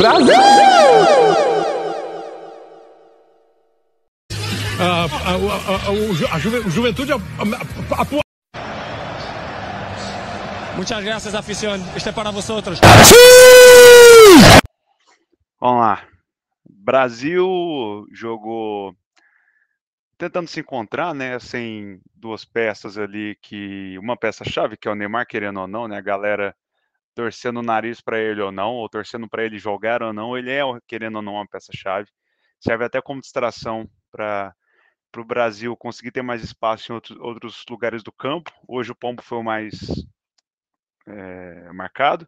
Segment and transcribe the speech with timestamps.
[0.00, 0.32] Brasil!
[4.80, 5.34] a, a,
[6.32, 8.22] a, a, juventude atua.
[10.78, 11.82] Muchas gracias, afición.
[11.94, 12.80] Este é para vosotros.
[15.60, 16.02] Vamos lá.
[16.64, 18.94] Brasil jogou
[20.16, 24.94] tentando se encontrar, né, sem duas peças ali que uma peça chave que é o
[24.94, 26.54] Neymar querendo ou não, né, a galera
[27.20, 30.50] torcendo o nariz para ele ou não, ou torcendo para ele jogar ou não, ele
[30.50, 32.08] é querendo ou não uma peça chave.
[32.58, 34.54] Serve até como distração para
[35.18, 38.50] o Brasil conseguir ter mais espaço em outros, outros lugares do campo.
[38.66, 39.74] Hoje o Pombo foi o mais
[41.06, 42.26] é, marcado.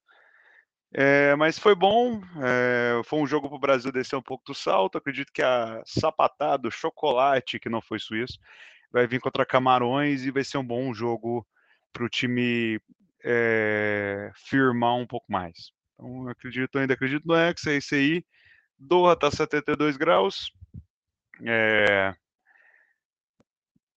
[0.92, 4.54] É, mas foi bom, é, foi um jogo para o Brasil descer um pouco do
[4.54, 4.98] salto.
[4.98, 8.38] Acredito que a sapatada, o chocolate, que não foi suíço,
[8.92, 11.46] vai vir contra Camarões e vai ser um bom jogo
[11.94, 12.78] para o time
[13.24, 15.70] é, firmar um pouco mais.
[15.94, 18.24] Então, acredito, ainda acredito no Hexa, é isso aí.
[18.78, 20.52] Doha está 72 graus.
[21.44, 22.14] É,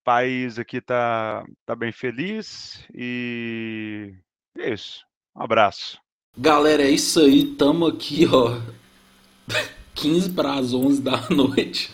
[0.03, 4.14] país aqui tá, tá bem feliz e
[4.58, 5.03] é isso.
[5.36, 6.00] Um abraço.
[6.38, 7.56] Galera, é isso aí.
[7.56, 8.62] Tamo aqui, ó.
[9.96, 11.92] 15 para as 11 da noite.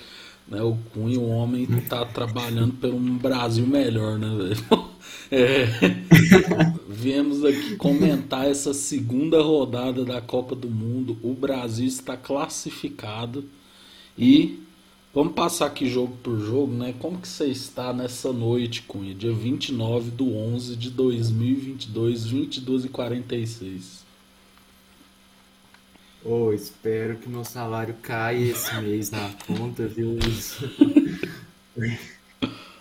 [0.48, 4.92] Né, o Cunha, o homem, tá trabalhando por um Brasil melhor, né, velho?
[5.34, 5.66] É,
[7.02, 11.18] viemos aqui comentar essa segunda rodada da Copa do Mundo.
[11.24, 13.44] O Brasil está classificado
[14.18, 14.60] e
[15.14, 16.96] Vamos passar aqui jogo por jogo, né?
[16.98, 19.14] Como que você está nessa noite, Cunha?
[19.14, 24.06] Dia 29 do 11 de 2022, 22 e 46.
[26.24, 30.18] Oh, espero que meu salário caia esse mês na conta, viu?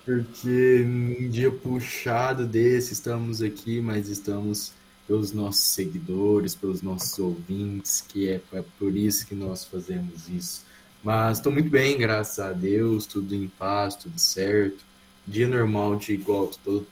[0.05, 4.73] Porque num dia puxado desse estamos aqui, mas estamos
[5.07, 10.71] pelos nossos seguidores, pelos nossos ouvintes, que é, é por isso que nós fazemos isso
[11.03, 14.85] mas estou muito bem, graças a Deus, tudo em paz, tudo certo.
[15.27, 16.87] Dia normal de igual todo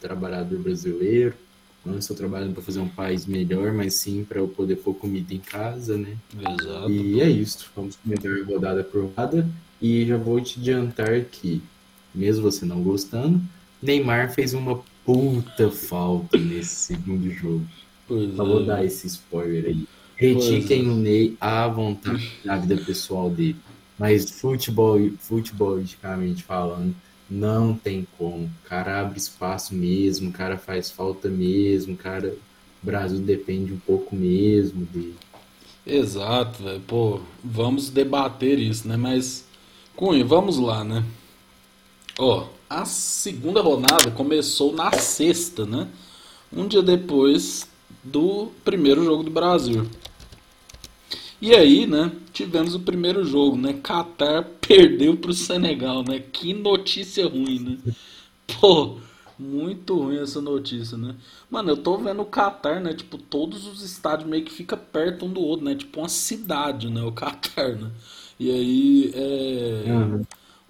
[0.00, 1.34] trabalhador brasileiro.
[1.84, 5.34] Não estou trabalhando para fazer um país melhor, mas sim para eu poder pôr comida
[5.34, 6.16] em casa, né?
[6.34, 6.90] Exato.
[6.90, 7.70] E é isso.
[7.74, 9.48] Vamos comentar rodada por rodada.
[9.80, 11.60] E já vou te adiantar que,
[12.14, 13.40] mesmo você não gostando,
[13.82, 17.66] Neymar fez uma puta falta nesse segundo jogo.
[18.06, 18.32] Pois é.
[18.32, 19.86] vou dar esse spoiler aí.
[20.16, 23.56] Critiquem o Ney à vontade na vida pessoal dele.
[23.98, 26.94] Mas futebol, futebolisticamente falando,
[27.28, 28.44] não tem como.
[28.44, 32.36] O cara abre espaço mesmo, o cara faz falta mesmo, o cara.
[32.82, 35.14] O Brasil depende um pouco mesmo dele.
[35.86, 36.80] Exato, velho.
[36.80, 38.96] Pô, vamos debater isso, né?
[38.96, 39.44] Mas,
[39.96, 41.04] Cunha, vamos lá, né?
[42.24, 45.88] Ó, a segunda rodada começou na sexta, né?
[46.52, 47.68] Um dia depois
[48.04, 49.88] do primeiro jogo do Brasil.
[51.40, 53.72] E aí, né, tivemos o primeiro jogo, né?
[53.72, 56.20] Qatar perdeu pro Senegal, né?
[56.20, 57.94] Que notícia ruim, né?
[58.60, 58.98] Pô,
[59.36, 61.16] muito ruim essa notícia, né?
[61.50, 62.94] Mano, eu tô vendo o Qatar, né?
[62.94, 65.74] Tipo, todos os estádios meio que fica perto um do outro, né?
[65.74, 67.02] Tipo uma cidade, né?
[67.02, 67.90] O Qatar, né?
[68.38, 69.90] E aí, é...
[69.90, 70.22] Uhum.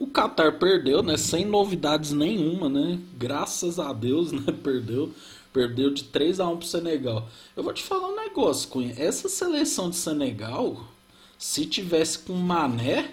[0.03, 1.17] O Qatar perdeu, né?
[1.17, 2.99] Sem novidades nenhuma, né?
[3.17, 4.43] Graças a Deus, né?
[4.61, 5.13] Perdeu.
[5.53, 7.29] Perdeu de 3 a 1 pro Senegal.
[7.57, 8.93] Eu vou te falar um negócio, Cunha.
[8.99, 10.89] Essa seleção de Senegal,
[11.39, 13.13] se tivesse com Mané,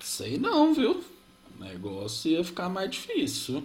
[0.00, 1.04] sei não, viu?
[1.54, 3.62] O negócio ia ficar mais difícil.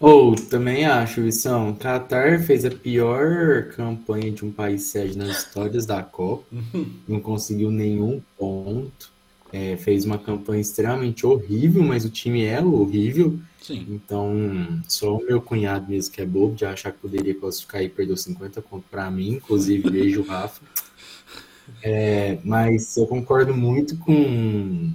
[0.00, 1.72] Ou, oh, também acho, Vissão.
[1.72, 6.46] Qatar fez a pior campanha de um país sede nas histórias da Copa.
[7.06, 9.17] não conseguiu nenhum ponto.
[9.52, 13.38] É, fez uma campanha extremamente horrível, mas o time é horrível.
[13.62, 13.86] Sim.
[13.88, 14.32] Então,
[14.86, 18.16] só o meu cunhado mesmo que é bobo de achar que poderia classificar e perdeu
[18.16, 20.60] 50 pontos para mim, inclusive beijo Rafa.
[21.82, 24.90] É, mas eu concordo muito com,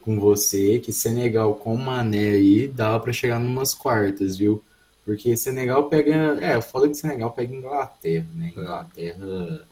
[0.00, 4.62] com você que Senegal com Mané aí dava para chegar numas quartas, viu?
[5.04, 6.38] Porque Senegal pega.
[6.40, 8.52] É, eu falo que Senegal pega Inglaterra, né?
[8.54, 9.66] Inglaterra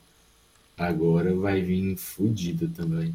[0.77, 3.15] agora vai vir fodida também.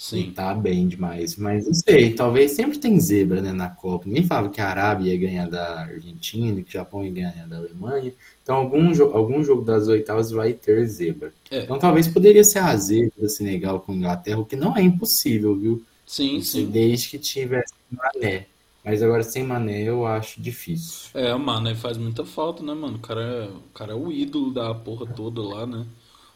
[0.00, 0.32] Sim.
[0.32, 1.36] tá bem demais.
[1.36, 4.06] Mas não sei, talvez sempre tem zebra né, na Copa.
[4.06, 7.58] Ninguém falava que a Arábia ia ganhar da Argentina, que o Japão ia ganhar da
[7.58, 8.10] Alemanha.
[8.42, 11.34] Então algum, jo algum jogo das oitavas vai ter zebra.
[11.50, 11.64] É.
[11.64, 15.84] Então talvez poderia ser a zebra Senegal com Inglaterra, o que não é impossível, viu?
[16.06, 16.70] Sim, Isso, sim.
[16.70, 18.46] Desde que tivesse Mané.
[18.82, 21.10] Mas agora sem Mané eu acho difícil.
[21.12, 22.96] É, o Mané faz muita falta, né, mano?
[22.96, 25.84] O cara, é, o cara é o ídolo da porra toda lá, né?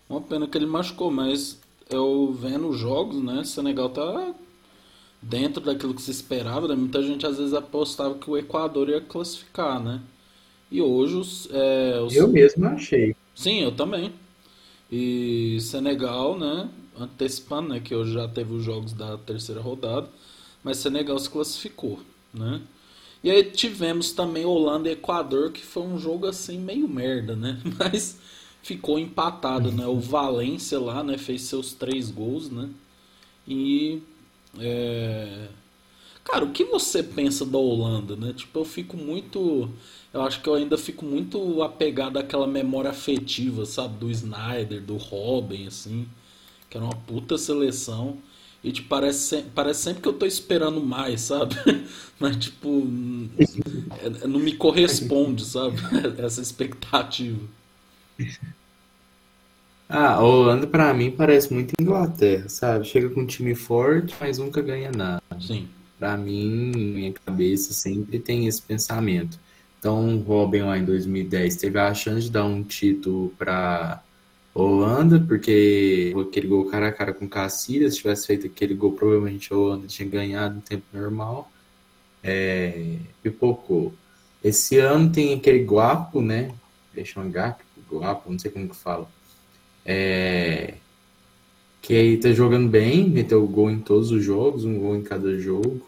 [0.07, 1.59] Uma pena que ele machucou, mas
[1.91, 3.45] eu vendo os jogos, né?
[3.45, 4.35] Senegal tá
[5.21, 6.75] dentro daquilo que se esperava, né?
[6.75, 10.01] Muita gente às vezes apostava que o Equador ia classificar, né?
[10.71, 12.15] E hoje os, é, os...
[12.15, 13.15] Eu mesmo achei.
[13.35, 14.13] Sim, eu também.
[14.91, 16.69] E Senegal, né?
[16.99, 17.81] Antecipando, né?
[17.81, 20.09] Que hoje já teve os jogos da terceira rodada.
[20.63, 22.01] Mas Senegal se classificou,
[22.33, 22.61] né?
[23.23, 27.59] E aí tivemos também Holanda e Equador, que foi um jogo assim meio merda, né?
[27.79, 28.19] Mas
[28.65, 29.87] ficou empatado, né?
[29.87, 31.19] O Valência lá, né?
[31.19, 32.71] Fez seus três gols, né?
[33.47, 34.03] E
[34.59, 35.49] é...
[36.25, 38.33] cara, o que você pensa da Holanda, né?
[38.33, 39.69] Tipo, eu fico muito,
[40.13, 44.97] eu acho que eu ainda fico muito apegado àquela memória afetiva, sabe, do Snyder, do
[44.97, 46.09] Robin, assim,
[46.71, 48.17] que era uma puta seleção.
[48.63, 51.55] E tipo, parece, parece sempre que eu tô esperando mais, sabe?
[52.19, 52.89] Mas tipo,
[54.23, 55.77] é, não me corresponde, sabe?
[56.17, 57.41] Essa expectativa.
[59.89, 62.87] Ah, a Holanda pra mim parece muito Inglaterra, sabe?
[62.87, 65.23] Chega com um time forte, mas nunca ganha nada.
[65.41, 65.69] Sim.
[65.99, 69.39] Pra mim, minha cabeça sempre tem esse pensamento.
[69.79, 74.03] Então, o Robin lá em 2010 teve a chance de dar um título pra
[74.55, 79.53] Holanda, porque aquele gol cara a cara com Cacilhas, se tivesse feito aquele gol, provavelmente
[79.53, 81.51] a Holanda tinha ganhado no tempo normal.
[82.23, 83.93] É, pipocou.
[84.43, 86.53] Esse ano tem aquele Guapo, né?
[86.95, 87.64] Deixa um Gap,
[87.99, 89.09] Guapo, não sei como que fala.
[89.85, 90.75] É,
[91.83, 95.39] que aí tá jogando bem, meteu gol em todos os jogos, um gol em cada
[95.39, 95.87] jogo.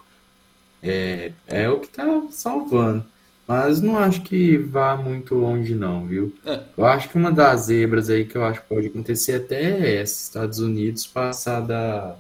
[0.83, 3.05] É, é o que tá salvando.
[3.49, 6.35] Mas não acho que vá muito longe, não, viu?
[6.45, 6.65] É.
[6.77, 10.03] Eu acho que uma das zebras aí que eu acho que pode acontecer até é
[10.03, 12.17] essa, Estados Unidos passar da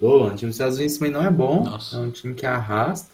[0.00, 0.34] Holanda.
[0.34, 1.96] O time dos Estados Unidos também não é bom, Nossa.
[1.96, 3.10] é um time que arrasta.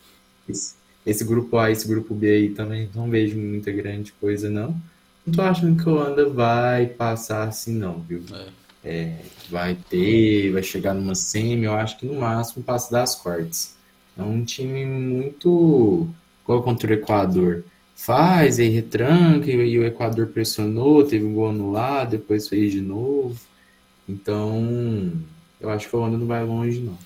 [0.48, 4.80] Esse, esse grupo A, esse grupo B aí também não vejo muita grande coisa, não.
[5.26, 8.22] Não tô achando que a Holanda vai passar assim, não, viu?
[8.32, 8.46] É.
[8.88, 9.18] É,
[9.50, 13.74] vai ter, vai chegar numa semi, eu acho que no máximo passa das quartas.
[14.16, 16.08] É um time muito
[16.44, 17.64] igual contra o Equador.
[17.96, 23.36] Faz, aí retranca, e o Equador pressionou, teve um gol anulado, depois fez de novo.
[24.08, 25.12] Então,
[25.60, 26.96] eu acho que a Holanda não vai longe, não.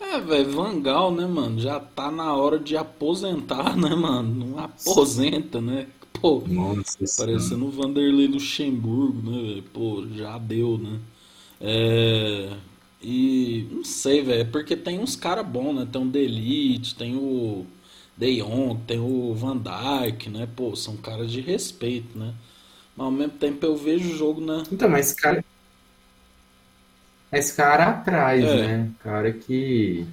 [0.00, 1.60] É, velho, Vangal, né, mano?
[1.60, 4.46] Já tá na hora de aposentar, né, mano?
[4.46, 5.86] Não aposenta, né?
[6.20, 9.62] Pô, Nossa parecendo o Vanderlei Luxemburgo, né, velho?
[9.72, 11.00] Pô, já deu, né?
[11.60, 12.56] É.
[13.02, 15.88] E não sei, velho, é porque tem uns caras bons, né?
[15.90, 17.66] Tem o Delite, tem o
[18.16, 20.48] De Jong, tem o Van Dijk, né?
[20.56, 22.34] Pô, são caras de respeito, né?
[22.96, 24.64] Mas ao mesmo tempo eu vejo o jogo, né?
[24.70, 25.44] Então, mas esse cara.
[27.32, 28.54] Esse cara atrás, É.
[28.54, 28.94] né?
[28.98, 30.06] Cara que.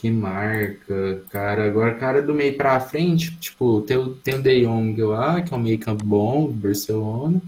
[0.00, 1.66] Que marca, cara.
[1.66, 5.56] Agora, cara do meio pra frente, tipo, tem tem o De Jong lá, que é
[5.56, 7.40] um meio campo bom, Barcelona.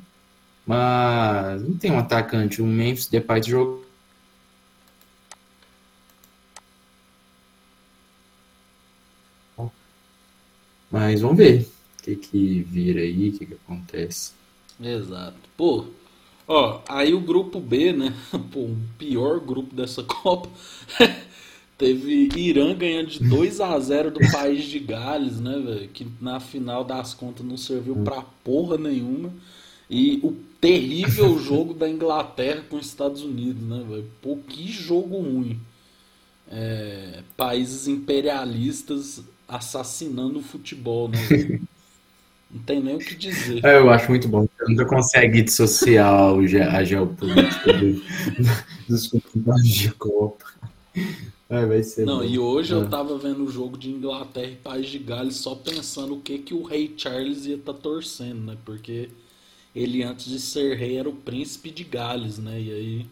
[0.66, 2.60] Mas não tem um atacante.
[2.60, 3.82] O Memphis Depay jogou.
[10.90, 11.62] Mas vamos ver
[11.98, 14.32] o que que vira aí, o que que acontece.
[14.78, 15.38] Exato.
[15.56, 15.86] Pô,
[16.46, 18.14] ó, aí o grupo B, né?
[18.52, 20.50] Pô, o pior grupo dessa Copa.
[21.82, 25.88] Teve Irã ganhando de 2 a 0 do país de Gales, né, velho?
[25.88, 29.32] Que na final das contas não serviu pra porra nenhuma.
[29.90, 30.30] E o
[30.60, 34.06] terrível jogo da Inglaterra com os Estados Unidos, né, velho?
[34.22, 35.58] Pô, que jogo ruim.
[36.48, 41.18] É, países imperialistas assassinando o futebol, né?
[41.18, 41.62] velho?
[42.48, 43.64] Não tem nem o que dizer.
[43.64, 44.42] É, eu acho muito bom.
[44.42, 46.32] Você nunca consegue dissociar
[46.76, 48.00] a geopolítica do-
[48.88, 50.44] dos campeonatos de Copa.
[51.52, 52.24] É, vai ser Não, bom.
[52.24, 52.88] e hoje eu É.
[52.88, 56.54] tava vendo o jogo de Inglaterra e País de Gales só pensando o que que
[56.54, 58.56] o rei Charles ia estar torcendo, né?
[58.64, 59.10] Porque
[59.74, 62.60] ele antes de ser rei era o príncipe de Gales, né?
[62.60, 63.06] E aí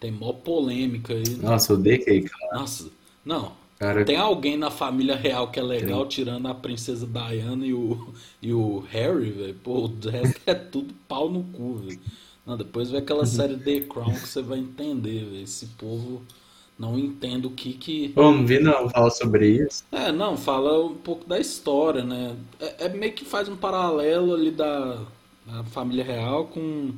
[0.00, 1.28] tem mó polêmica aí.
[1.36, 1.48] né?
[1.50, 2.60] Nossa, eu odeio cara.
[2.60, 2.90] Nossa,
[3.24, 3.52] não.
[3.78, 4.04] cara.
[4.04, 8.52] Tem alguém na família real que é legal, tirando a princesa Diana e o, e
[8.52, 9.54] o Harry, velho.
[9.62, 12.00] Pô, o resto é tudo pau no cu, velho.
[12.44, 15.42] Não, depois vê aquela série The Crown que você vai entender, velho.
[15.44, 16.22] Esse povo
[16.82, 18.12] não entende o que que.
[18.16, 19.84] Ô, não vi não falar sobre isso.
[19.92, 22.36] É, não, fala um pouco da história, né?
[22.58, 24.98] É, é meio que faz um paralelo ali da,
[25.46, 26.92] da família real com,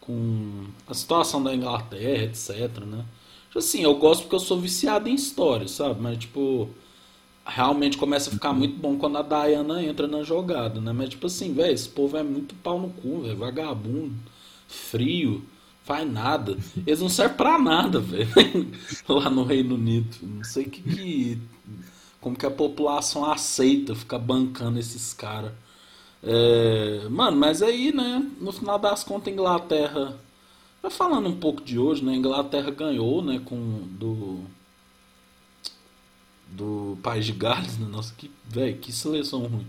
[0.00, 3.04] com a situação da Inglaterra, etc, né?
[3.48, 6.00] Tipo Assim, eu gosto porque eu sou viciado em história, sabe?
[6.00, 6.70] Mas, tipo,
[7.44, 10.92] realmente começa a ficar muito bom quando a Diana entra na jogada, né?
[10.92, 14.14] Mas, tipo assim, velho, esse povo é muito pau no cu, velho, vagabundo,
[14.66, 15.42] frio,
[15.88, 16.54] faz nada.
[16.86, 18.28] Eles não servem pra nada, velho,
[19.08, 20.18] lá no Reino Unido.
[20.22, 21.40] Não sei que, que
[22.20, 25.52] como que a população aceita ficar bancando esses caras.
[26.22, 30.20] É, mano, mas aí, né, no final das contas, a Inglaterra.
[30.82, 32.12] Já falando um pouco de hoje, né?
[32.12, 34.40] A Inglaterra ganhou, né, com do
[36.48, 37.86] do País de Gales, né?
[37.90, 39.66] Nossa, que velho, que seleção ruim.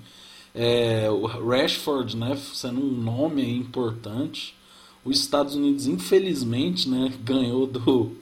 [0.54, 4.59] É, o Rashford, né, sendo um nome importante.
[5.04, 8.16] Os Estados Unidos, infelizmente, né, ganhou do,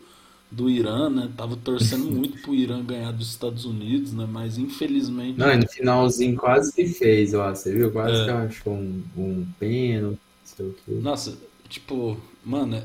[0.49, 1.29] do Irã, né?
[1.35, 4.27] Tava torcendo muito pro Irã ganhar dos Estados Unidos, né?
[4.29, 5.37] Mas infelizmente.
[5.37, 7.49] Não, no finalzinho quase que fez, ó.
[7.49, 7.91] Você viu?
[7.91, 8.25] Quase é.
[8.25, 10.91] que achou um, um pênalti, não sei o quê.
[11.01, 12.81] Nossa, tipo, mano,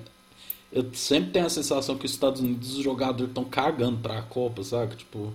[0.73, 4.65] eu sempre tenho a sensação que os Estados Unidos, os jogadores estão cagando pra Copa,
[4.65, 4.97] sabe?
[4.97, 5.33] Tipo.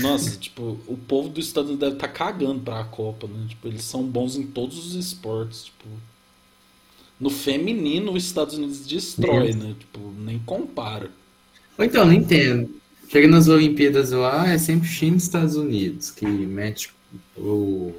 [0.00, 3.46] Nossa, tipo, o povo dos Estados Unidos deve estar tá cagando pra Copa, né?
[3.48, 5.88] Tipo, eles são bons em todos os esportes, tipo.
[7.20, 9.74] No feminino, os Estados Unidos destrói, né?
[9.78, 11.10] Tipo, nem compara.
[11.76, 12.70] Ou então, não entendo.
[13.08, 16.90] Chega nas Olimpíadas lá, é sempre China e Estados Unidos que mete
[17.36, 17.94] o,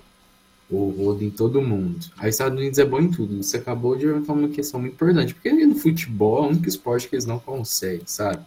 [0.69, 2.05] o rodo em todo mundo.
[2.17, 3.41] Aí Estados Unidos é bom em tudo.
[3.41, 5.33] Você acabou de levantar uma questão muito importante.
[5.33, 8.45] Porque no futebol é o único esporte que eles não conseguem, sabe?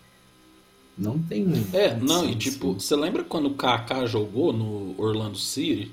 [0.96, 1.46] Não tem.
[1.72, 5.90] É, não, e tipo, você lembra quando o Kaká jogou no Orlando City?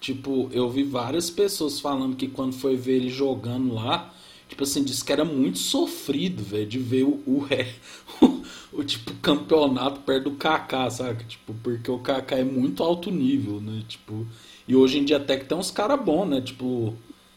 [0.00, 4.14] Tipo, eu vi várias pessoas falando que quando foi ver ele jogando lá,
[4.48, 7.46] tipo assim, disse que era muito sofrido, velho, de ver o, o,
[8.22, 8.42] o,
[8.80, 11.24] o, tipo campeonato perto do Kaká, sabe?
[11.24, 13.82] Tipo, porque o Kaká é muito alto nível, né?
[13.88, 14.26] Tipo,
[14.68, 16.40] e hoje em dia até que tem uns caras bons, né?
[16.40, 16.94] Tipo,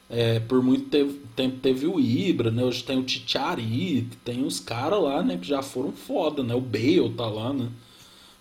[0.10, 0.90] é, por muito
[1.36, 2.64] tempo teve o Ibra, né?
[2.64, 6.56] Hoje tem o Titiari, tem uns caras lá, né, que já foram foda, né?
[6.56, 7.70] O Bale tá lá, né?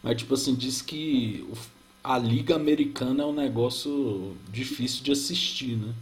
[0.03, 1.47] Mas tipo assim, diz que
[2.09, 5.93] a liga americana é um negócio difícil de assistir, né?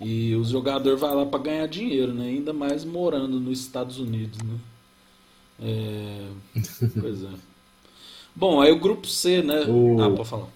[0.00, 2.28] E o jogador vai lá para ganhar dinheiro, né?
[2.28, 4.58] Ainda mais morando nos Estados Unidos, né?
[5.60, 6.28] É...
[6.98, 7.34] pois é.
[8.34, 9.66] Bom, aí o grupo C, né?
[9.66, 10.00] O...
[10.00, 10.48] Ah, pode falar.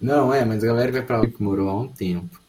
[0.00, 2.40] Não, é, mas a galera vai pra lá que morou há um tempo.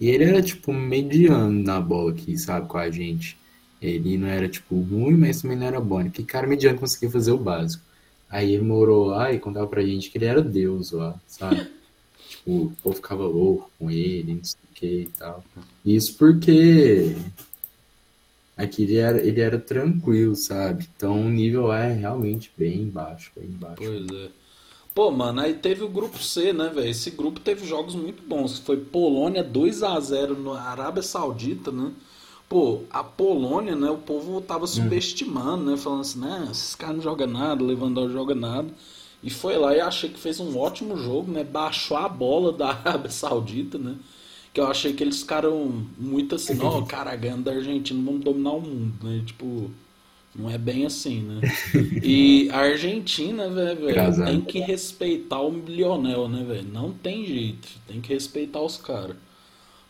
[0.00, 3.43] E ele era, tipo, mediano na bola aqui, sabe, com a gente.
[3.84, 6.08] Ele não era, tipo, ruim, mas também não era bom.
[6.10, 7.84] Que cara mediano conseguia fazer o básico.
[8.30, 11.68] Aí ele morou lá e contava pra gente que ele era Deus lá, sabe?
[12.28, 15.44] tipo, o povo ficava louco com ele, não sei o que e tal.
[15.84, 17.14] Isso porque
[18.56, 20.88] aqui ele era, ele era tranquilo, sabe?
[20.96, 23.76] Então o nível é realmente bem baixo, bem baixo.
[23.76, 24.30] Pois é.
[24.94, 26.88] Pô, mano, aí teve o grupo C, né, velho?
[26.88, 28.58] Esse grupo teve jogos muito bons.
[28.60, 31.92] Foi Polônia 2 a 0 na Arábia Saudita, né?
[32.48, 33.90] Pô, a Polônia, né?
[33.90, 35.76] O povo tava subestimando, né?
[35.76, 36.48] Falando assim, né?
[36.50, 38.68] Esses caras não jogam nada, Lewandowski joga nada.
[39.22, 41.42] E foi lá e achei que fez um ótimo jogo, né?
[41.42, 43.96] Baixou a bola da Arábia Saudita, né?
[44.52, 48.52] Que eu achei que eles ficaram muito assim, ó, cara, ganhando da Argentina, vamos dominar
[48.52, 49.22] o mundo, né?
[49.26, 49.70] Tipo,
[50.34, 51.40] não é bem assim, né?
[52.02, 53.86] E a Argentina, velho,
[54.24, 56.68] tem que respeitar o Lionel, né, velho?
[56.72, 59.16] Não tem jeito, tem que respeitar os caras.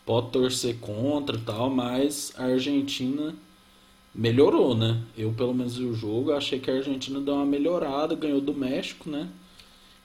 [0.05, 3.33] Pode torcer contra tal, mas a Argentina
[4.13, 5.01] melhorou, né?
[5.17, 8.53] Eu, pelo menos, vi o jogo, achei que a Argentina deu uma melhorada, ganhou do
[8.53, 9.27] México, né?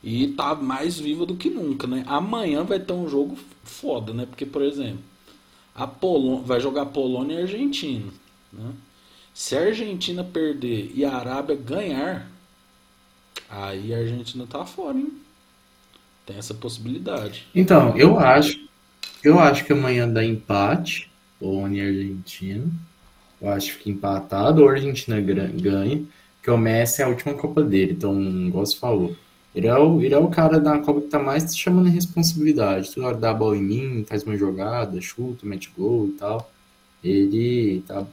[0.03, 2.03] E tá mais viva do que nunca, né?
[2.07, 4.25] Amanhã vai ter um jogo foda, né?
[4.25, 5.01] Porque, por exemplo,
[5.75, 8.11] a Polônia vai jogar Polônia e Argentina,
[8.53, 8.73] né?
[9.35, 12.31] Se a Argentina perder e a Arábia ganhar,
[13.49, 15.13] aí a Argentina tá fora, hein?
[16.27, 17.47] Tem essa possibilidade.
[17.55, 18.59] Então, eu acho,
[19.29, 22.65] eu acho que amanhã dá empate, Polônia e Argentina.
[23.41, 26.05] Eu acho que empatado ou a Argentina ganha,
[26.43, 29.17] que o Messi é a última Copa dele, então, igual você falou.
[29.55, 32.99] Ele é, o, ele é o cara da Copa que tá mais chamando a responsabilidade.
[33.01, 36.53] Hora dá a bola em mim, faz uma jogada, chuta, mete gol e tal.
[37.03, 38.07] Ele tá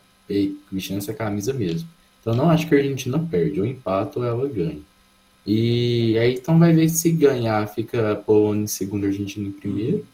[0.71, 1.87] vestindo essa camisa mesmo.
[2.21, 4.81] Então não acho que a Argentina perde, ou empata ou ela ganha.
[5.45, 10.05] E aí então vai ver se ganhar, fica Polônia em segundo, Argentina em primeiro.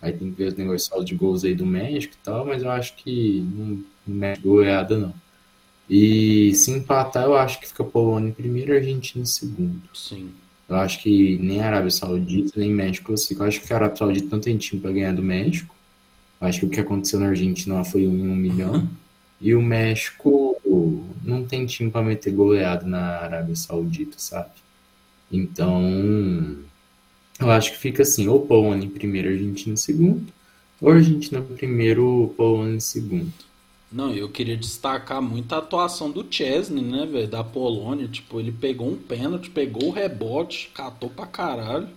[0.00, 2.70] Aí tem que ver os negócios de gols aí do México e tal, mas eu
[2.70, 3.66] acho que não,
[4.06, 5.14] não mete goleada não.
[5.90, 9.82] E se empatar, eu acho que fica Polônia em primeiro e Argentina em segundo.
[9.94, 10.30] Sim.
[10.68, 13.34] Eu acho que nem Arábia Saudita, nem México assim.
[13.34, 15.74] Eu acho que a Arábia Saudita não tem time para ganhar do México.
[16.40, 18.88] Eu acho que o que aconteceu na Argentina foi um em um milhão.
[19.40, 20.60] E o México
[21.22, 24.50] não tem time para meter goleado na Arábia Saudita, sabe?
[25.30, 26.58] Então,
[27.40, 30.32] eu acho que fica assim, ou Polônia em primeiro, Argentina em segundo,
[30.80, 33.32] ou Argentina em primeiro, Polônia em segundo.
[33.90, 38.06] Não, eu queria destacar muito a atuação do Chesney, né, velho, da Polônia.
[38.08, 41.88] Tipo, ele pegou um pênalti, pegou o rebote, catou pra caralho.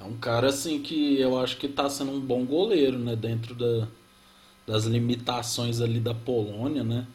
[0.00, 3.54] É um cara, assim, que eu acho que tá sendo um bom goleiro, né, dentro
[3.54, 3.88] da,
[4.66, 7.06] das limitações ali da Polônia, né?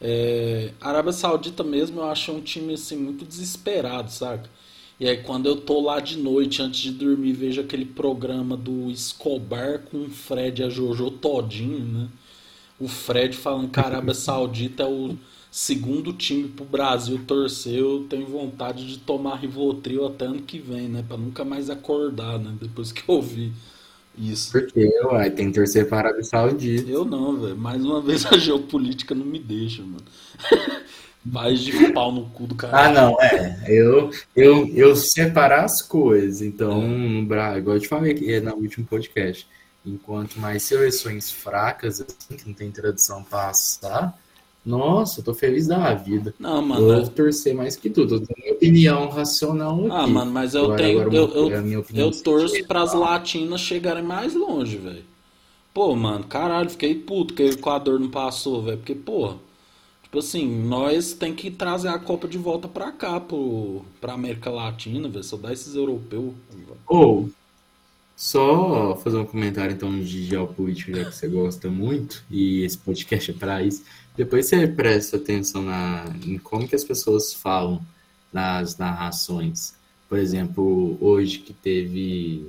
[0.00, 4.50] É, Arábia Saudita mesmo eu acho um time assim muito desesperado, saca?
[4.98, 8.90] E aí quando eu tô lá de noite antes de dormir vejo aquele programa do
[8.90, 12.08] Escobar com o Fred e a Jojo todinho, né?
[12.78, 15.16] O Fred falando que a Arábia Saudita é o
[15.50, 20.88] segundo time pro Brasil torcer, eu tenho vontade de tomar Rivotril até ano que vem,
[20.88, 21.04] né?
[21.06, 22.54] Pra nunca mais acordar, né?
[22.60, 23.52] Depois que eu vi
[24.18, 24.52] isso.
[24.52, 26.90] Porque, uai, tem que torcer para a Arábia Saudita.
[26.90, 27.56] Eu não, velho.
[27.56, 30.04] Mais uma vez a geopolítica não me deixa, mano.
[31.28, 32.86] Mais de pau no cu do cara.
[32.86, 33.64] Ah, não, é.
[33.66, 36.40] Eu, eu, eu separar as coisas.
[36.40, 39.46] Então, Brasil, igual eu te falei aqui no último podcast,
[39.84, 44.16] enquanto mais seleções fracas, assim, que não tem tradição passar,
[44.64, 46.34] nossa, eu tô feliz da vida.
[46.38, 46.90] Não, mano.
[46.90, 48.16] Eu vou torcer mais que tudo.
[48.16, 49.88] Eu tenho minha opinião racional aqui.
[49.90, 51.00] Ah, mano, mas eu Agora- tenho.
[51.00, 52.68] agora eu, eu, a minha opinião eu torço sentimental.
[52.68, 55.04] pras latinas chegarem mais longe, velho.
[55.74, 58.78] Pô, mano, caralho, fiquei puto que o Equador não passou, velho.
[58.78, 59.34] Porque, pô,
[60.06, 64.50] tipo assim, nós tem que trazer a Copa de volta pra cá, pro, pra América
[64.50, 65.24] Latina, velho.
[65.24, 66.32] Só dá esses europeus.
[66.86, 67.28] Ou,
[68.16, 73.30] só fazer um comentário então de geopolítica, já que você gosta muito, e esse podcast
[73.32, 73.82] é para isso.
[74.16, 77.82] Depois você presta atenção na, em como que as pessoas falam
[78.32, 79.74] nas narrações.
[80.08, 82.46] Por exemplo, hoje que teve,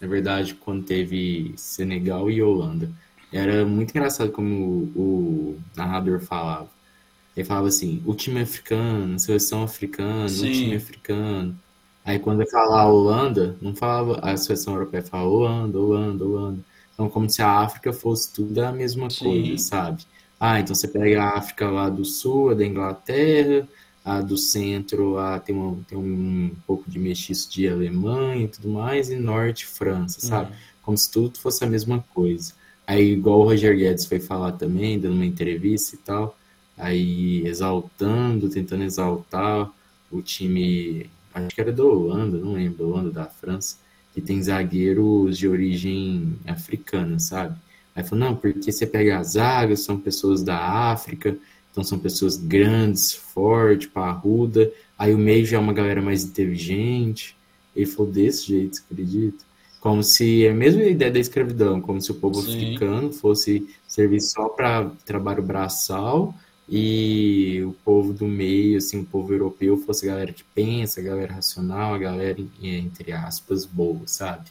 [0.00, 2.90] na verdade, quando teve Senegal e Holanda,
[3.30, 6.73] era muito engraçado como o, o narrador falava.
[7.36, 10.48] Ele falava assim, o time africano, seleção africana, Sim.
[10.48, 11.58] o time africano.
[12.04, 16.60] Aí quando ele falava Holanda, não falava a seleção europeia, falava Holanda, Holanda, Holanda.
[16.92, 19.24] Então como se a África fosse tudo a mesma Sim.
[19.24, 20.04] coisa, sabe?
[20.38, 23.66] Ah, então você pega a África lá do sul, a da Inglaterra,
[24.04, 28.68] a do centro, a, tem, um, tem um pouco de mestiço de Alemanha e tudo
[28.68, 30.52] mais, e norte, França, sabe?
[30.82, 32.52] Como se tudo fosse a mesma coisa.
[32.86, 36.36] Aí, igual o Roger Guedes foi falar também, dando uma entrevista e tal,
[36.76, 39.70] aí exaltando, tentando exaltar
[40.10, 43.76] o time, acho que era da Holanda, não lembro, da Holanda, da França,
[44.12, 47.56] que tem zagueiros de origem africana, sabe?
[47.94, 50.58] Aí falou, não, porque você pega as zagas, são pessoas da
[50.90, 51.36] África,
[51.70, 57.36] então são pessoas grandes, fortes, parruda, aí o meio já é uma galera mais inteligente.
[57.74, 59.44] Ele falou desse jeito, você acredita?
[59.80, 62.54] Como se é a mesma ideia da escravidão, como se o povo Sim.
[62.54, 66.34] africano fosse servir só para trabalho braçal
[66.68, 71.04] e o povo do meio, assim, o povo europeu fosse a galera que pensa, a
[71.04, 74.50] galera racional, a galera, eh, entre aspas, boa, sabe?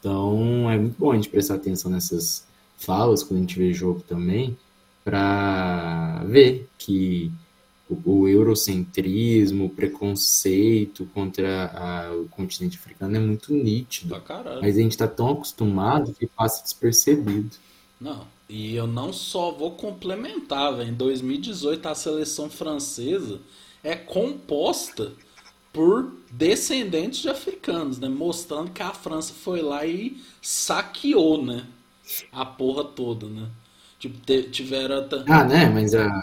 [0.00, 2.46] Então é muito bom a gente prestar atenção nessas
[2.78, 4.56] falas quando a gente vê jogo também,
[5.04, 7.30] para ver que
[7.88, 14.18] o, o eurocentrismo, o preconceito contra a- o continente africano é muito nítido.
[14.20, 14.60] Caralho.
[14.62, 17.50] Mas a gente está tão acostumado que passa despercebido.
[18.00, 20.90] Não, e eu não só vou complementar, velho.
[20.90, 23.40] Em 2018 a seleção francesa
[23.82, 25.12] é composta
[25.72, 28.08] por descendentes de africanos, né?
[28.08, 31.66] Mostrando que a França foi lá e saqueou, né?
[32.32, 33.48] A porra toda, né?
[33.98, 35.68] Tipo, te- tiveram até- Ah, né?
[35.70, 36.22] Mas a.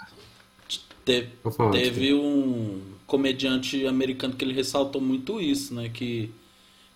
[1.05, 1.27] te-
[1.71, 5.89] teve um comediante americano que ele ressaltou muito isso, né?
[5.89, 6.29] Que,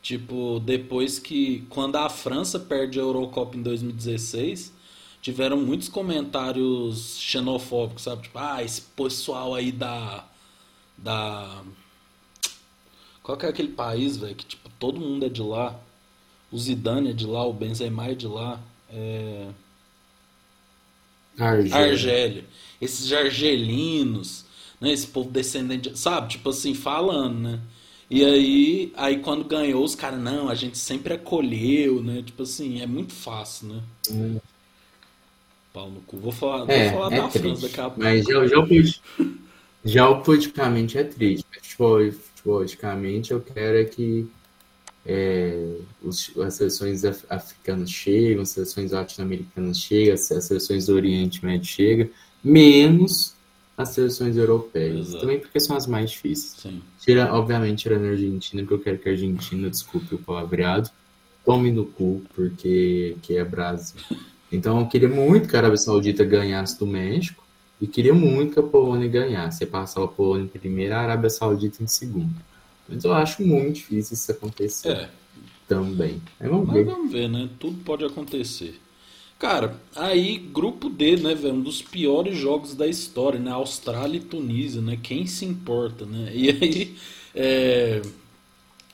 [0.02, 1.64] tipo, depois que.
[1.70, 4.74] Quando a França perde a Eurocopa em 2016,
[5.24, 8.24] tiveram muitos comentários xenofóbicos, sabe?
[8.24, 10.26] Tipo, ah, esse pessoal aí da.
[10.98, 11.64] Da.
[13.24, 14.36] Qual que é aquele país, velho?
[14.36, 15.80] Que, tipo, todo mundo é de lá.
[16.52, 18.60] O Zidane é de lá, o Benzema é de lá.
[18.90, 19.48] É.
[21.40, 21.76] Argélia.
[21.76, 22.46] Argélia.
[22.82, 24.46] Esses argelinos,
[24.80, 24.92] né?
[24.92, 26.34] Esse povo descendente, sabe?
[26.34, 27.62] Tipo assim, falando, né?
[28.10, 32.22] E aí, aí quando ganhou, os caras, não, a gente sempre acolheu, né?
[32.24, 33.84] Tipo assim, é muito fácil, né?
[34.12, 34.40] Hum.
[35.74, 36.18] Pau no cu.
[36.18, 37.62] Vou falar, É, vou falar é da França triste.
[37.64, 38.00] daqui a pouco.
[38.02, 39.02] Mas geo- geopoliti-
[39.84, 41.46] geopoliticamente é triste.
[41.76, 44.28] Futebolisticamente eu quero é que
[45.06, 50.94] é, os- as seleções af- africanas chegam, as seleções latino-americanas chegam, as as seleções do
[50.96, 52.10] Oriente Médio chegam,
[52.42, 53.34] menos
[53.76, 55.08] as seleções europeias.
[55.10, 55.20] Exato.
[55.22, 56.56] Também porque são as mais difíceis.
[56.62, 56.82] Sim.
[57.02, 60.90] Tira, obviamente, tirando a Argentina, porque eu quero que a Argentina, desculpe o palavreado,
[61.44, 64.00] tome no cu, porque que é Brasil.
[64.54, 67.44] Então, eu queria muito que a Arábia Saudita ganhasse do México
[67.82, 69.60] e queria muito que a Polônia ganhasse.
[69.60, 72.36] Você passar a Polônia em primeiro, a Arábia Saudita em segundo.
[72.88, 75.10] Mas eu acho muito difícil isso acontecer É,
[75.68, 76.22] também.
[76.40, 76.86] Mas vamos mas ver.
[76.86, 77.50] vamos ver, né?
[77.60, 78.82] Tudo pode acontecer.
[79.40, 81.56] Cara, aí, grupo D, né, velho?
[81.56, 83.52] Um dos piores jogos da história, né?
[83.52, 84.98] Austrália e Tunísia, né?
[85.02, 86.32] Quem se importa, né?
[86.36, 86.98] E aí,
[87.36, 88.02] é,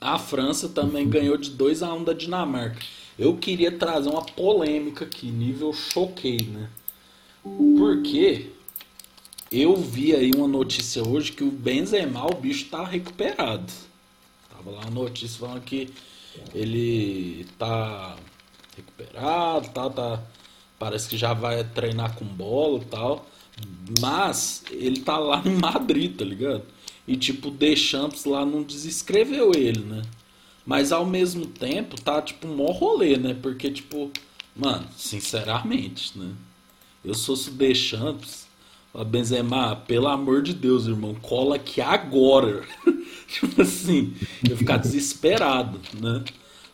[0.01, 2.79] a França também ganhou de 2 a 1 da Dinamarca.
[3.19, 6.69] Eu queria trazer uma polêmica aqui, nível choquei, né?
[7.43, 8.49] Porque
[9.51, 13.73] eu vi aí uma notícia hoje que o Benzema, o bicho tá recuperado.
[14.49, 15.89] Tava lá uma notícia falando que
[16.55, 18.15] ele tá
[18.77, 20.23] recuperado, tá, tá,
[20.79, 23.27] parece que já vai treinar com bola e tal.
[23.99, 26.63] Mas ele tá lá em Madrid, tá ligado?
[27.05, 30.03] E tipo, Deschamps lá não desescreveu ele, né?
[30.65, 33.35] Mas ao mesmo tempo tá tipo um mó rolê, né?
[33.41, 34.11] Porque tipo,
[34.55, 36.31] mano, sinceramente, né?
[37.03, 38.47] Eu sou o Deschamps,
[38.93, 42.63] a Benzema, pelo amor de Deus, irmão, cola aqui agora.
[43.27, 44.13] tipo assim,
[44.47, 46.23] eu ficar desesperado, né?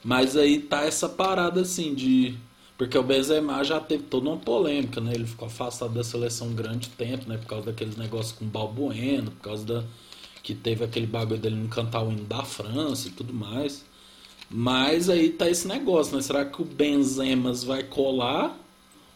[0.03, 2.35] Mas aí tá essa parada assim de
[2.77, 5.13] porque o Benzema já teve toda uma polêmica, né?
[5.13, 7.37] Ele ficou afastado da seleção um grande tempo, né?
[7.37, 9.83] Por causa daqueles negócios com o Balbueno, por causa da
[10.45, 13.83] que teve aquele bagulho dele não cantar o hino da França e tudo mais.
[14.47, 16.21] Mas aí tá esse negócio, né?
[16.21, 18.55] Será que o Benzemas vai colar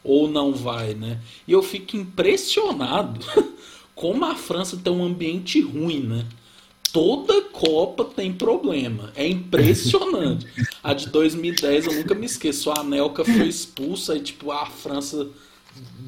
[0.03, 1.21] ou não vai, né?
[1.47, 3.23] E eu fico impressionado
[3.93, 6.25] como a França tem um ambiente ruim, né?
[6.91, 9.13] Toda Copa tem problema.
[9.15, 10.47] É impressionante.
[10.81, 12.71] a de 2010 eu nunca me esqueço.
[12.71, 15.27] A Anelka foi expulsa e tipo a França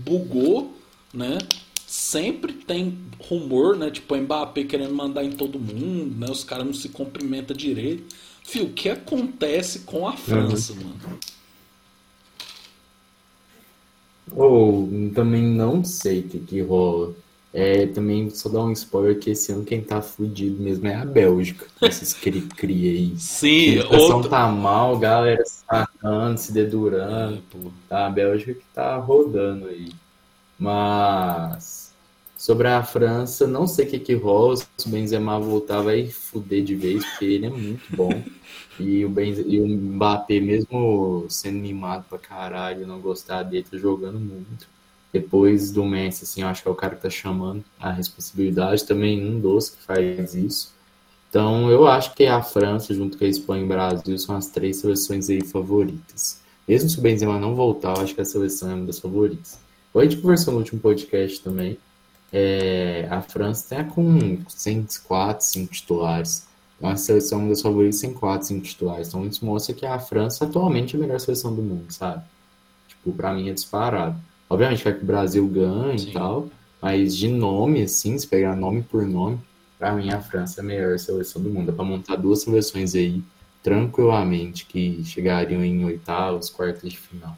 [0.04, 0.76] bugou,
[1.14, 1.38] né?
[1.92, 3.92] Sempre tem rumor, né?
[3.92, 6.32] Tipo, o Mbappé querendo mandar em todo mundo, né?
[6.32, 8.16] Os caras não se cumprimentam direito.
[8.46, 10.80] Fio, o que acontece com a França, uhum.
[10.80, 11.20] mano?
[14.32, 17.14] Ou oh, também não sei o que, que rola.
[17.54, 21.04] É, também só dar um spoiler que esse ano quem tá fudido mesmo é a
[21.04, 21.66] Bélgica.
[21.82, 23.14] Esses cri-cri aí.
[23.18, 24.30] Sim, a outro...
[24.30, 27.44] tá mal, galera sacando, se dedurando.
[27.90, 29.90] É, a Bélgica que tá rodando aí.
[30.62, 31.94] Mas
[32.38, 34.56] sobre a França, não sei o que que rola.
[34.56, 38.24] Se o Benzema voltar, vai fuder de vez, porque ele é muito bom.
[38.80, 39.40] E o, Benz...
[39.40, 44.68] e o Mbappé, mesmo sendo mimado pra caralho, não gostar dele, tá jogando muito
[45.12, 48.86] depois do Messi, assim, eu acho que é o cara que tá chamando a responsabilidade,
[48.86, 50.74] também um dos que faz isso.
[51.30, 54.48] Então, eu acho que a França, junto com a Espanha e o Brasil, são as
[54.48, 56.42] três seleções aí favoritas.
[56.68, 59.60] Mesmo se o Benzema não voltar, eu acho que a seleção é uma das favoritas.
[59.94, 61.78] Hoje a gente conversou no último podcast também.
[62.32, 66.48] É, a França tem com 104, 5 titulares.
[66.78, 69.10] Então, a seleção é uma das favoritas tem 4, 5 titulares.
[69.10, 72.24] Então, isso mostra que a França atualmente é a melhor seleção do mundo, sabe?
[72.88, 74.18] Tipo, pra mim é disparado.
[74.50, 76.10] Obviamente vai que o Brasil ganha Sim.
[76.10, 76.50] e tal,
[76.82, 79.40] mas de nome, assim, se pegar nome por nome,
[79.78, 81.70] para mim a França é a melhor seleção do mundo.
[81.70, 83.22] É para montar duas seleções aí,
[83.62, 87.38] tranquilamente, que chegariam em oitavos, quartas de final.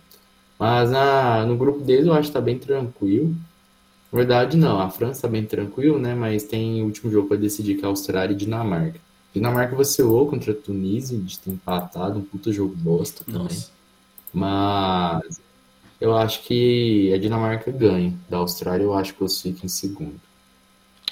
[0.59, 3.35] Mas na, no grupo deles eu acho que tá bem tranquilo.
[4.11, 6.13] Na verdade, não, a França tá bem tranquilo, né?
[6.13, 8.99] Mas tem o último jogo para decidir que é Austrália e Dinamarca.
[9.33, 13.41] Dinamarca vacilou contra a Tunísia, de ter empatado, um puta jogo bosta também.
[13.41, 13.71] Nossa.
[14.31, 15.41] Mas
[15.99, 18.13] eu acho que a Dinamarca ganha.
[18.29, 20.19] Da Austrália, eu acho que você fica em segundo.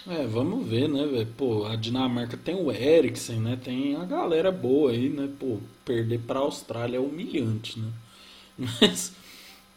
[0.08, 1.28] É, vamos ver, né, velho?
[1.38, 3.56] Pô, a Dinamarca tem o Eriksen, né?
[3.56, 5.30] Tem a galera boa aí, né?
[5.40, 7.90] Pô, perder pra Austrália é humilhante, né?
[8.58, 9.14] Mas.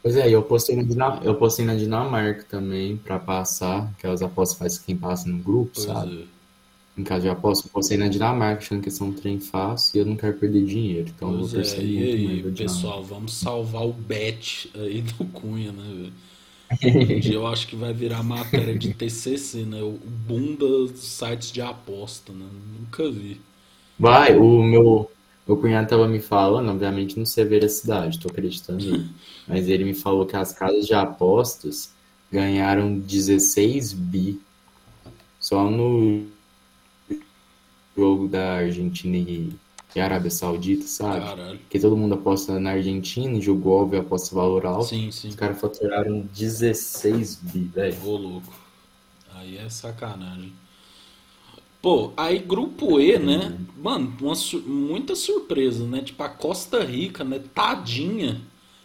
[0.05, 1.21] Pois é, eu postei na, Dinam...
[1.23, 5.87] eu postei na Dinamarca também pra passar, aquelas apostas faz quem passa no grupo, pois
[5.87, 6.29] sabe?
[6.99, 7.01] É.
[7.01, 10.01] Em caso de aposta, eu postei na Dinamarca, achando que são um trem fácil e
[10.01, 11.09] eu não quero perder dinheiro.
[11.09, 15.25] Então eu vou torcer é, muito e aí, pessoal, vamos salvar o bet aí do
[15.25, 16.11] Cunha, né,
[16.85, 19.81] Um dia eu acho que vai virar matéria de TCC, né?
[19.81, 22.45] O bunda dos sites de aposta, né?
[22.79, 23.41] Nunca vi.
[23.99, 25.11] Vai, o meu,
[25.47, 29.11] meu cunhado tava me falando, obviamente não sei a veracidade, tô acreditando nele.
[29.47, 31.93] mas ele me falou que as casas de apostas
[32.33, 34.41] ganharam 16 bi
[35.39, 36.27] só no
[37.97, 39.53] jogo da Argentina e,
[39.95, 41.25] e Arábia Saudita, sabe?
[41.25, 41.61] Caralho.
[41.69, 44.87] Que todo mundo aposta na Argentina, jogo óbvio, aposta valor alto.
[44.87, 45.29] Sim, sim.
[45.29, 47.97] Os caras faturaram 16 bi, velho.
[48.05, 48.53] Ô, louco.
[49.35, 50.53] Aí é sacanagem.
[51.85, 53.59] Pô, aí grupo E, né?
[53.77, 54.33] Mano, uma,
[54.65, 56.01] muita surpresa, né?
[56.01, 57.43] Tipo, a Costa Rica, né?
[57.55, 58.41] Tadinha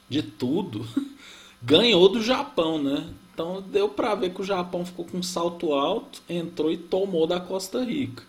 [0.09, 0.85] de tudo.
[1.63, 3.07] Ganhou do Japão, né?
[3.33, 7.25] Então deu pra ver que o Japão ficou com um salto alto, entrou e tomou
[7.25, 8.23] da Costa Rica.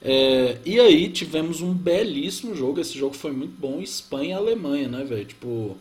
[0.00, 2.80] É, e aí tivemos um belíssimo jogo.
[2.80, 3.80] Esse jogo foi muito bom.
[3.80, 5.24] Espanha e Alemanha, né, velho?
[5.24, 5.76] Tipo,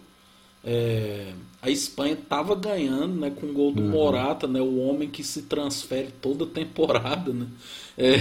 [0.65, 1.28] é,
[1.62, 3.89] a Espanha tava ganhando, né, com o gol do uhum.
[3.89, 7.47] Morata, né, o homem que se transfere toda temporada, né?
[7.97, 8.15] É,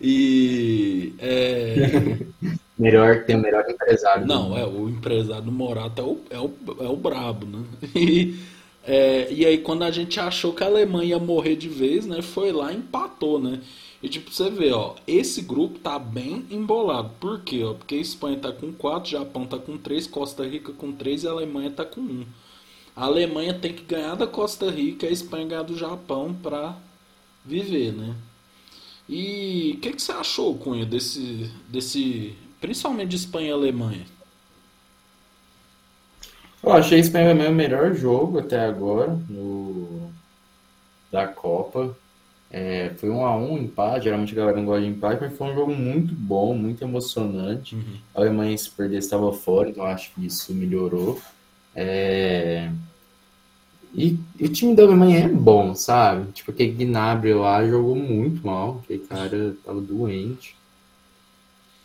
[0.00, 2.18] e é,
[2.78, 4.26] melhor tem o melhor empresário.
[4.26, 7.64] Não, é o empresário do Morata é o, é o, é o brabo, né?
[7.94, 8.36] E,
[8.84, 12.22] é, e aí quando a gente achou que a Alemanha ia morrer de vez, né,
[12.22, 13.60] foi lá e empatou, né?
[14.02, 17.10] E tipo, você vê, ó, esse grupo tá bem embolado.
[17.20, 17.64] Por quê?
[17.64, 17.74] Ó?
[17.74, 21.28] Porque a Espanha tá com 4, Japão tá com 3, Costa Rica com 3 e
[21.28, 22.26] a Alemanha tá com 1.
[22.94, 26.76] A Alemanha tem que ganhar da Costa Rica e a Espanha ganhar do Japão pra
[27.44, 28.14] viver, né?
[29.08, 32.36] E o que, que você achou, Cunha, desse, desse.
[32.60, 34.06] Principalmente de Espanha e Alemanha?
[36.62, 39.18] Eu achei a Espanha e Alemanha o melhor jogo até agora.
[39.28, 40.12] No
[41.10, 41.96] da Copa.
[42.50, 45.48] É, foi um a um empate, geralmente a galera não gosta de empate, mas foi
[45.48, 47.74] um jogo muito bom, muito emocionante.
[47.74, 47.82] Uhum.
[48.14, 51.20] A Alemanha se perder estava fora, então acho que isso melhorou.
[51.74, 52.70] É...
[53.94, 56.30] E, e, o time da Alemanha é bom, sabe?
[56.32, 60.56] Tipo, aquele Gnabry lá jogou muito mal, aquele cara tava doente.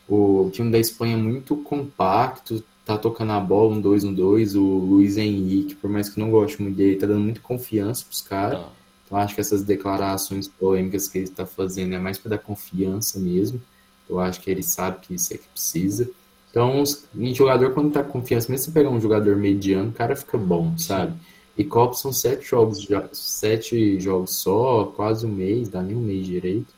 [0.08, 4.56] O time da Espanha é muito compacto, tá tocando a bola, um 2 um 2
[4.56, 8.22] O Luiz Henrique, por mais que não goste muito dele, tá dando muita confiança pros
[8.22, 8.60] caras.
[8.60, 8.70] Tá.
[9.14, 13.20] Então acho que essas declarações polêmicas que ele está fazendo é mais para dar confiança
[13.20, 13.62] mesmo.
[14.10, 16.10] Eu acho que ele sabe que isso é que precisa.
[16.50, 16.82] Então,
[17.16, 20.36] um jogador, quando tá com confiança, mesmo se pegar um jogador mediano, o cara fica
[20.36, 21.14] bom, sabe?
[21.56, 26.26] E Copa são sete jogos, sete jogos só, quase um mês, dá nem um mês
[26.26, 26.74] direito.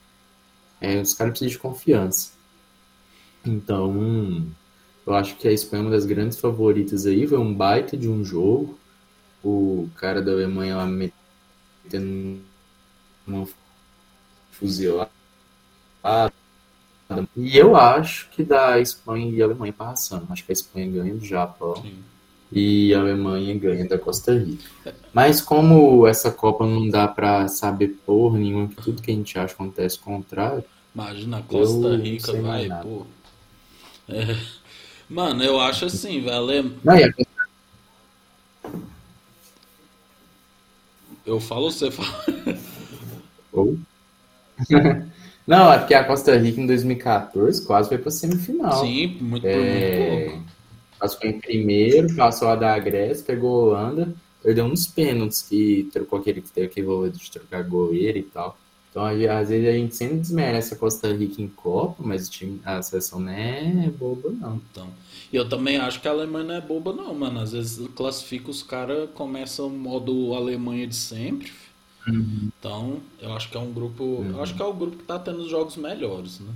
[0.81, 2.31] É, os caras precisam de confiança.
[3.45, 4.45] Então,
[5.07, 7.25] eu acho que a Espanha é uma das grandes favoritas aí.
[7.25, 8.77] Foi um baita de um jogo.
[9.41, 10.85] O cara da Alemanha lá
[11.85, 12.41] metendo
[13.27, 13.47] uma
[14.51, 15.11] fuzilada.
[17.35, 20.25] E eu acho que da Espanha e a Alemanha passando.
[20.29, 21.75] Acho que a Espanha ganha do Japão.
[21.81, 21.99] Sim.
[22.51, 24.95] E a Alemanha ganha da Costa Rica.
[25.13, 29.37] Mas como essa Copa não dá pra saber porra nenhuma, que tudo que a gente
[29.37, 30.63] acha acontece contrário,
[30.95, 33.05] Imagina a Costa Rica, vai, pô.
[34.07, 34.37] É.
[35.09, 36.73] Mano, eu acho assim, velho.
[36.83, 37.11] não, e a
[41.25, 42.23] Eu falo, você fala.
[43.51, 43.77] Ou?
[45.47, 48.83] Não, é porque a Costa Rica em 2014 quase foi pra semifinal.
[48.83, 50.45] Sim, muito É, muito pouco.
[50.99, 56.19] Passou em primeiro, passou a da Grécia, pegou a Holanda, perdeu nos pênaltis, que trocou
[56.19, 58.57] aquele que teve aquele rolê de trocar goleiro e tal.
[58.95, 62.61] Então, às vezes, a gente sempre desmerece a Costa Rica em Copa, mas o time,
[62.63, 64.61] a seleção não é boba, não.
[64.71, 64.87] Então,
[65.33, 67.41] e eu também acho que a Alemanha não é boba, não, mano.
[67.41, 71.51] Às vezes classifica os caras, começam o modo Alemanha de sempre.
[72.07, 74.23] Então, eu acho que é um grupo.
[74.29, 76.53] Eu acho que é o grupo que tá tendo os jogos melhores, né?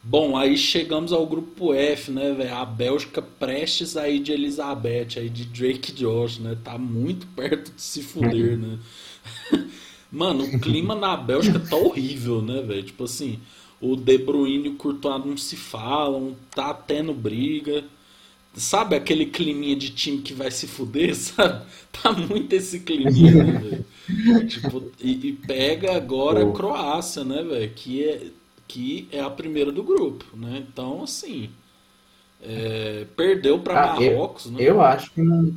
[0.00, 2.54] Bom, aí chegamos ao grupo F, né, velho?
[2.54, 6.56] A Bélgica prestes aí de Elizabeth, aí de Drake Josh, né?
[6.62, 8.78] Tá muito perto de se fuder, né?
[10.10, 12.82] Mano, o clima na Bélgica tá horrível, né, velho?
[12.82, 13.40] Tipo assim,
[13.80, 17.84] o De Bruyne e o Courtois não se falam, tá tendo briga.
[18.54, 21.66] Sabe aquele climinha de time que vai se fuder, sabe?
[21.92, 23.84] Tá muito esse climinha, né, velho?
[24.48, 26.52] Tipo, e, e pega agora a.
[26.52, 27.70] Croácia, né, velho?
[27.74, 28.26] Que é,
[28.66, 30.64] que é a primeira do grupo, né?
[30.68, 31.50] Então, assim,
[32.42, 34.58] é, perdeu pra Ah, eu- Marrocos, né?
[34.60, 35.52] Eu acho que não.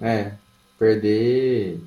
[0.00, 0.38] É,
[0.78, 1.80] perder.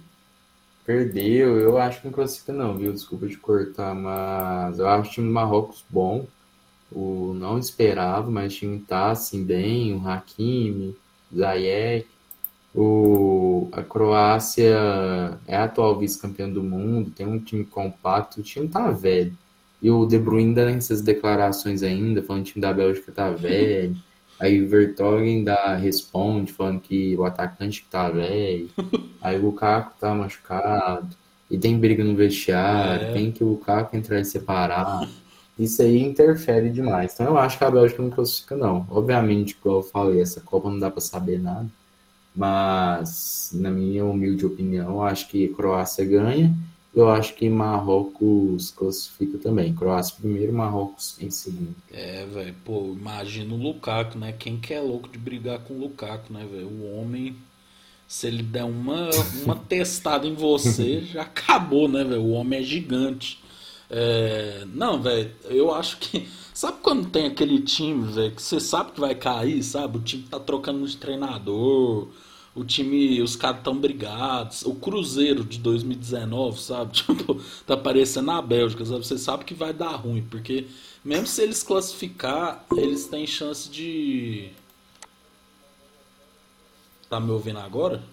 [0.85, 2.91] Perdeu, eu acho que não classifica não, viu?
[2.91, 6.27] Desculpa te cortar, mas eu acho o time do Marrocos bom.
[6.91, 10.95] O não esperava, mas o time tá assim bem, o Hakimi,
[11.33, 12.07] Ziyech.
[12.75, 18.67] O, a Croácia é a atual vice-campeã do mundo, tem um time compacto, o time
[18.67, 19.37] tá velho.
[19.81, 23.29] E o De Bruyne dá essas declarações ainda, falando que o time da Bélgica tá
[23.31, 23.95] velho.
[24.39, 28.69] Aí o Vertonghen ainda responde, falando que o atacante que tá velho.
[29.21, 31.15] Aí o Lukaku tá machucado.
[31.49, 33.13] E tem briga no vestiário, É.
[33.13, 35.07] tem que o Lukaku entrar e separar.
[35.57, 37.13] Isso aí interfere demais.
[37.13, 38.87] Então eu acho que a Bélgica não classifica, não.
[38.89, 41.67] Obviamente, como eu falei, essa Copa não dá pra saber nada.
[42.35, 46.53] Mas, na minha humilde opinião, eu acho que Croácia ganha.
[46.95, 49.73] Eu acho que Marrocos classifica também.
[49.73, 51.75] Croácia primeiro, Marrocos em segundo.
[51.91, 54.31] É, velho, pô, imagina o Lukaku, né?
[54.31, 56.67] Quem que é louco de brigar com o Lukaku, né, velho?
[56.67, 57.35] O homem,
[58.07, 59.09] se ele der uma,
[59.43, 62.21] uma testada em você, já acabou, né, velho?
[62.21, 63.41] O homem é gigante.
[63.89, 66.27] É, não, velho, eu acho que.
[66.53, 69.97] Sabe quando tem aquele time, velho, que você sabe que vai cair, sabe?
[69.97, 72.07] O time tá trocando de treinador,
[72.55, 74.63] o time, os caras tão brigados.
[74.63, 76.93] O Cruzeiro de 2019, sabe?
[77.03, 79.05] Tipo, tá parecendo a Bélgica, sabe?
[79.05, 80.67] Você sabe que vai dar ruim, porque
[81.03, 84.51] mesmo se eles classificar, eles têm chance de.
[87.09, 88.03] Tá me ouvindo agora?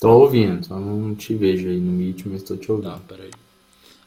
[0.00, 2.90] Tô ouvindo, só não te vejo aí no Meet, mas tô te ouvindo.
[2.90, 3.30] Tá, peraí.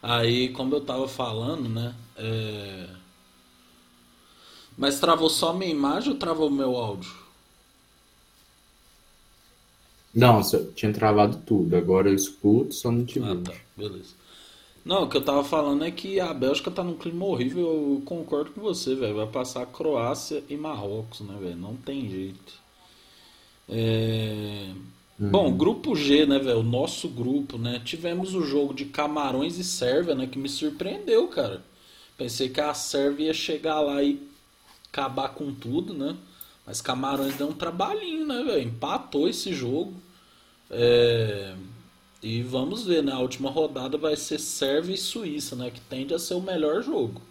[0.02, 1.95] Aí, como eu tava falando, né?
[2.17, 2.89] é,
[4.78, 7.20] Mas travou só a minha imagem ou travou o meu áudio?
[10.15, 10.41] Não,
[10.74, 11.76] tinha travado tudo.
[11.76, 13.43] Agora eu escuto, só não te Ah, vejo.
[13.43, 14.15] tá, beleza.
[14.86, 18.04] Não, o que eu tava falando é que a Bélgica tá num clima horrível, eu
[18.06, 19.15] concordo com você, velho.
[19.15, 21.58] Vai passar Croácia e Marrocos, né, velho?
[21.58, 22.54] Não tem jeito.
[23.69, 24.74] É...
[25.30, 26.60] Bom, grupo G, né, velho?
[26.60, 27.82] O nosso grupo, né?
[27.84, 30.28] Tivemos o jogo de Camarões e Sérvia, né?
[30.28, 31.63] Que me surpreendeu, cara.
[32.17, 34.21] Pensei que a Sérvia ia chegar lá e
[34.91, 36.17] acabar com tudo, né?
[36.65, 38.67] Mas Camarões deu um trabalhinho, né, velho?
[38.67, 39.93] Empatou esse jogo.
[40.69, 41.54] É,
[42.21, 43.12] e vamos ver, né?
[43.12, 45.71] A última rodada vai ser Sérvia e Suíça, né?
[45.71, 47.21] Que tende a ser o melhor jogo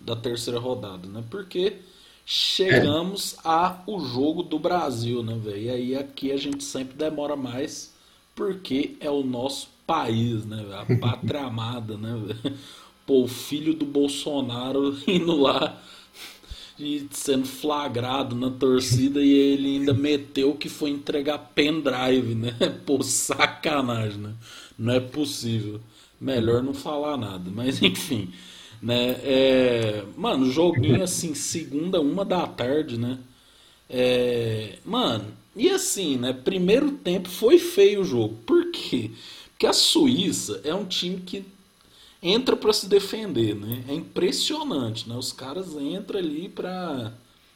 [0.00, 1.24] da terceira rodada, né?
[1.28, 1.78] Porque
[2.24, 3.36] chegamos é.
[3.44, 5.58] a o jogo do Brasil, né, velho?
[5.58, 7.92] E aí aqui a gente sempre demora mais
[8.34, 10.64] porque é o nosso país, né?
[10.72, 12.14] A pátria amada, né?
[13.04, 15.82] Pô, o filho do Bolsonaro indo lá
[16.78, 22.52] e sendo flagrado na torcida e ele ainda meteu que foi entregar pendrive, né?
[22.86, 24.34] Pô, sacanagem, né?
[24.78, 25.80] Não é possível.
[26.20, 28.30] Melhor não falar nada, mas enfim,
[28.80, 29.16] né?
[29.22, 30.04] É...
[30.16, 33.18] Mano, joguinho assim, segunda, uma da tarde, né?
[33.90, 34.78] É...
[34.84, 36.32] Mano, e assim, né?
[36.32, 38.36] Primeiro tempo foi feio o jogo.
[38.46, 39.10] Por quê?
[39.50, 41.44] Porque a Suíça é um time que
[42.22, 43.84] entra para se defender, né?
[43.88, 45.16] É impressionante, né?
[45.16, 47.12] Os caras entram ali para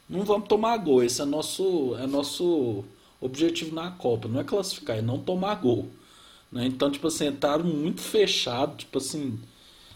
[0.09, 2.85] não vamos tomar gol, esse é nosso é nosso
[3.21, 5.89] objetivo na Copa, não é classificar, é não tomar gol,
[6.51, 6.67] né?
[6.67, 9.39] Então, tipo assim, entraram muito fechado, tipo assim,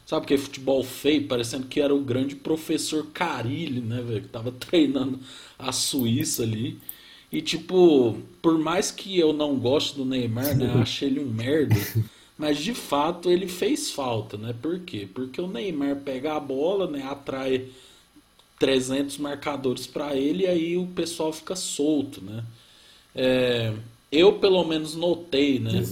[0.07, 4.29] sabe que é futebol feio, parecendo que era o grande professor Carilli, né, velho, que
[4.29, 5.19] tava treinando
[5.59, 6.79] a Suíça ali.
[7.31, 11.75] E tipo, por mais que eu não goste do Neymar, né, acho ele um merda,
[12.39, 14.55] mas de fato ele fez falta, né?
[14.61, 15.09] Por quê?
[15.13, 17.69] Porque o Neymar pega a bola, né, atrai
[18.59, 22.45] 300 marcadores para ele e aí o pessoal fica solto, né?
[23.15, 23.73] É,
[24.13, 25.83] eu pelo menos notei, né?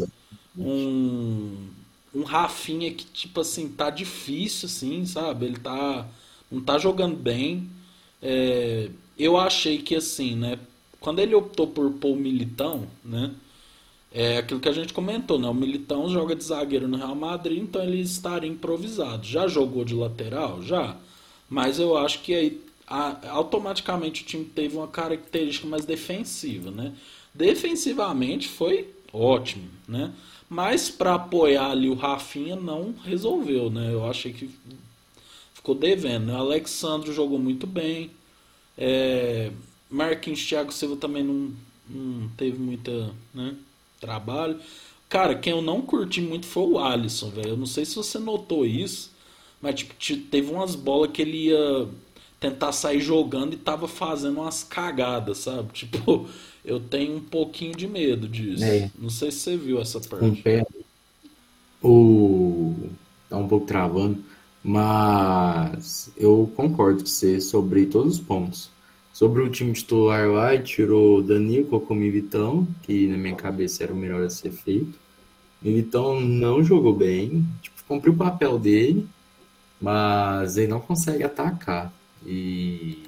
[0.56, 1.68] Um,
[2.14, 5.46] um Rafinha que tipo assim tá difícil, assim, sabe?
[5.46, 6.06] Ele tá
[6.50, 7.68] não tá jogando bem.
[8.22, 10.58] É, eu achei que assim, né?
[11.00, 13.34] Quando ele optou por pôr o Militão, né?
[14.16, 15.48] É aquilo que a gente comentou, né?
[15.48, 19.26] O Militão joga de zagueiro no Real Madrid, então ele estaria improvisado.
[19.26, 20.62] Já jogou de lateral?
[20.62, 20.96] Já.
[21.50, 26.92] Mas eu acho que aí a, automaticamente o time teve uma característica mais defensiva, né?
[27.34, 30.12] Defensivamente foi ótimo, né?
[30.48, 33.92] Mas para apoiar ali o Rafinha não resolveu, né?
[33.92, 34.48] Eu achei que
[35.54, 36.26] ficou devendo.
[36.26, 36.34] Né?
[36.34, 38.12] O Alexandre jogou muito bem.
[38.78, 39.50] É,
[39.90, 41.52] Marquinhos Thiago Silva também não,
[41.88, 43.56] não teve muita, né?
[44.04, 44.58] Trabalho.
[45.08, 47.50] Cara, quem eu não curti muito foi o Alisson, velho.
[47.50, 49.12] Eu não sei se você notou isso,
[49.60, 49.94] mas tipo,
[50.30, 51.88] teve umas bolas que ele ia
[52.40, 55.72] tentar sair jogando e tava fazendo umas cagadas, sabe?
[55.72, 56.28] Tipo,
[56.64, 58.64] eu tenho um pouquinho de medo disso.
[58.64, 58.90] É.
[58.98, 60.24] Não sei se você viu essa parte.
[60.24, 60.66] Um pé.
[61.82, 62.74] O...
[63.28, 64.22] Tá um pouco travando,
[64.62, 68.70] mas eu concordo com você sobre todos os pontos.
[69.14, 73.84] Sobre o time titular lá, tirou o Danilo, colocou o Militão, que na minha cabeça
[73.84, 74.98] era o melhor a ser feito.
[75.62, 79.06] Militão não jogou bem, tipo, cumpriu o papel dele,
[79.80, 81.94] mas ele não consegue atacar.
[82.26, 83.04] E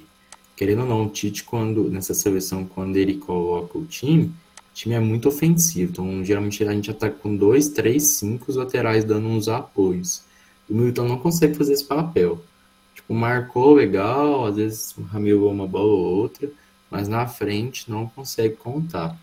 [0.55, 4.95] querendo ou não, o Tite, quando, nessa seleção, quando ele coloca o time, o time
[4.95, 5.91] é muito ofensivo.
[5.91, 10.23] Então, geralmente a gente ataca com dois, três, cinco os laterais dando uns apoios.
[10.69, 12.41] O Militão não consegue fazer esse papel.
[13.07, 16.51] Tipo, marcou legal, às vezes ramilou uma bola ou outra,
[16.91, 19.17] mas na frente não consegue contar.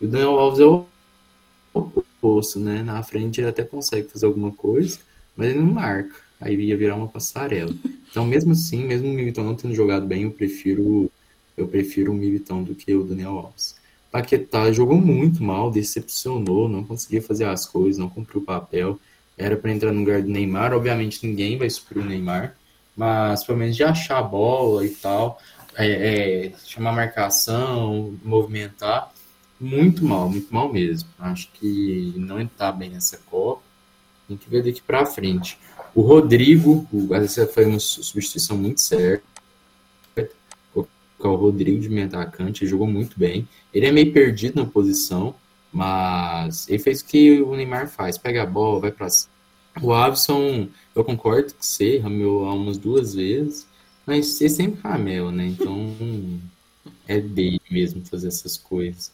[0.00, 0.86] E o Daniel Alves é o
[1.72, 2.82] oposto, né?
[2.82, 4.98] Na frente ele até consegue fazer alguma coisa,
[5.36, 6.16] mas ele não marca.
[6.40, 7.72] Aí ia virar uma passarela.
[8.10, 11.10] Então, mesmo assim, mesmo o Militão não tendo jogado bem, eu prefiro
[11.56, 13.76] eu prefiro o Militão do que o Daniel Alves.
[14.10, 18.98] Paquetá jogou muito mal, decepcionou, não conseguia fazer as coisas, não cumpriu o papel.
[19.38, 20.74] Era para entrar no lugar do Neymar.
[20.74, 22.56] Obviamente, ninguém vai suprir o Neymar
[22.96, 25.38] mas pelo menos de achar a bola e tal,
[25.76, 29.12] é, é, chamar marcação, movimentar,
[29.60, 31.08] muito mal, muito mal mesmo.
[31.18, 33.62] Acho que não está bem nessa Copa.
[34.26, 35.58] Tem que ver daqui para frente.
[35.94, 39.24] O Rodrigo, o, essa foi uma substituição muito certa.
[40.74, 43.48] O Rodrigo de meio atacante, jogou muito bem.
[43.72, 45.34] Ele é meio perdido na posição,
[45.72, 49.35] mas ele fez o que o Neymar faz: pega a bola, vai para cima
[49.82, 53.66] o Avison, eu concordo que você rameu umas duas vezes,
[54.06, 55.46] mas você sempre rameu, né?
[55.46, 55.94] Então
[57.06, 59.12] é dele mesmo fazer essas coisas.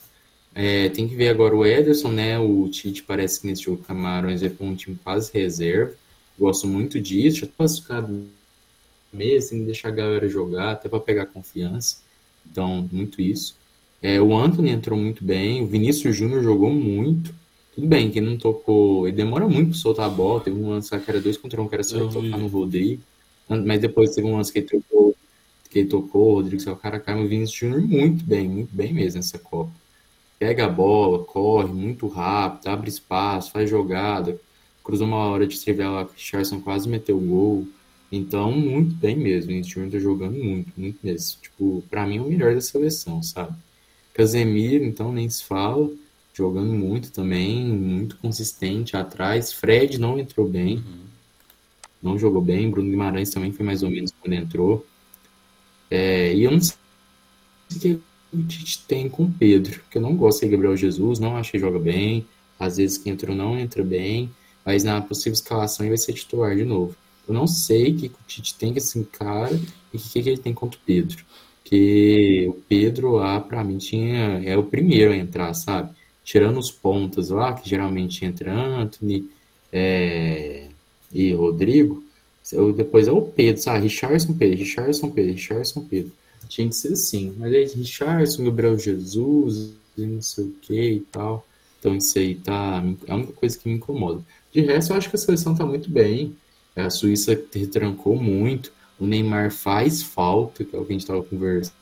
[0.55, 2.39] É, tem que ver agora o Ederson, né?
[2.39, 5.95] O Tite parece que nesse jogo Camarões é um time quase reserva.
[6.39, 8.27] Gosto muito disso, já tô classificado
[9.13, 11.99] mesmo, tem que deixar a galera jogar, até para pegar confiança.
[12.51, 13.57] Então, muito isso.
[14.01, 17.35] É, o Anthony entrou muito bem, o Vinícius Júnior jogou muito.
[17.75, 19.07] Tudo bem, que não tocou.
[19.09, 20.41] Ele demora muito pra soltar a bola.
[20.41, 23.03] Teve um lance que era dois contra um, que era só ele tocar no Rodrigo.
[23.49, 25.17] Mas depois teve um lance que ele tocou,
[25.71, 27.21] que ele tocou o Rodrigo saiu cara a cara.
[27.21, 29.73] O Vinícius Júnior muito bem, muito bem mesmo nessa Copa.
[30.39, 34.39] Pega a bola, corre muito rápido, abre espaço, faz jogada.
[34.85, 37.69] Cruzou uma hora de estrivar lá, o Richardson quase meteu o gol.
[38.11, 39.45] Então, muito bem mesmo.
[39.45, 41.41] O Vinícius Júnior tá jogando muito, muito mesmo.
[41.41, 43.57] Tipo, pra mim é o melhor da seleção, sabe?
[44.13, 45.89] Casemiro, então, nem se fala.
[46.33, 49.53] Jogando muito também, muito consistente atrás.
[49.53, 51.05] Fred não entrou bem, Uhum.
[52.03, 52.71] não jogou bem.
[52.71, 54.87] Bruno Guimarães também foi mais ou menos quando entrou.
[55.91, 56.75] É, e eu não sei
[57.71, 58.01] o que
[58.33, 61.51] o Tite tem com o Pedro, porque eu não gosto de Gabriel Jesus, não acho
[61.53, 62.27] que joga bem.
[62.59, 64.31] Às vezes que entrou não entra bem,
[64.65, 66.97] mas na possível escalação ele vai ser titular de novo.
[67.29, 69.55] Eu não sei o que o Tite tem com esse cara
[69.93, 71.25] e o que, que ele tem contra o Pedro.
[71.63, 75.91] Porque o Pedro lá, pra mim, tinha, é o primeiro a entrar, sabe?
[76.25, 79.29] Tirando os pontas lá, que geralmente entra Anthony
[79.73, 80.69] é,
[81.13, 82.03] e Rodrigo,
[82.53, 83.85] eu, depois é o Pedro, sabe?
[83.85, 86.13] Richardson, Pedro, Richardson, Pedro, Richardson, Pedro.
[86.49, 87.35] Tinha que ser assim.
[87.39, 91.47] Mas aí, Richardson, Gabriel Jesus, não sei o que e tal.
[91.79, 92.83] Então isso aí tá.
[93.07, 94.23] É a única coisa que me incomoda.
[94.53, 96.37] De resto, eu acho que a seleção tá muito bem.
[96.77, 98.73] A Suíça retrancou muito.
[98.99, 101.73] O Neymar faz falta, que é o que a gente tava conversando,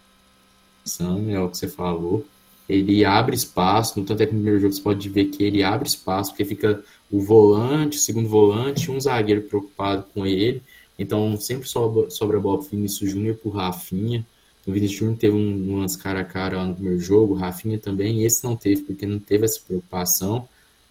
[1.30, 2.24] é o que você falou.
[2.70, 5.62] Ele abre espaço, no tanto é que no primeiro jogo você pode ver que ele
[5.62, 10.62] abre espaço, porque fica o volante, o segundo volante, um zagueiro preocupado com ele.
[10.98, 14.24] Então sempre sobra, sobra a bola pro Vinícius Júnior pro Rafinha.
[14.66, 17.78] O Vinícius Júnior teve um lance cara a cara lá no primeiro jogo, o Rafinha
[17.78, 20.48] também, esse não teve, porque não teve essa preocupação.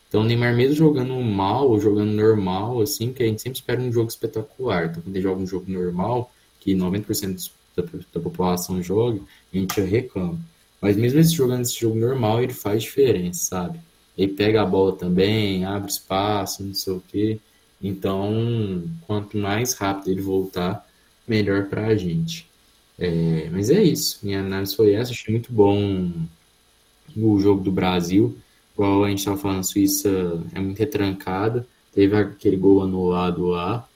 [0.08, 3.80] Então o Neymar mesmo jogando mal, ou jogando normal, assim, que a gente sempre espera
[3.80, 4.88] um jogo espetacular.
[4.88, 9.22] Então quando ele joga um jogo normal, que 90% da, da população joga,
[9.54, 10.40] a gente reclama.
[10.82, 13.80] Mas mesmo esse jogando esse jogo normal, ele faz diferença, sabe?
[14.18, 17.40] Ele pega a bola também, abre espaço, não sei o quê.
[17.82, 20.86] Então, quanto mais rápido ele voltar,
[21.28, 22.48] melhor pra gente.
[22.98, 24.20] É, mas é isso.
[24.24, 25.12] Minha análise foi essa.
[25.12, 26.12] Achei muito bom
[27.16, 28.38] o jogo do Brasil.
[28.74, 30.10] Igual a gente estava falando, a Suíça
[30.54, 31.66] é muito retrancada.
[31.94, 33.88] Teve aquele gol anulado lá.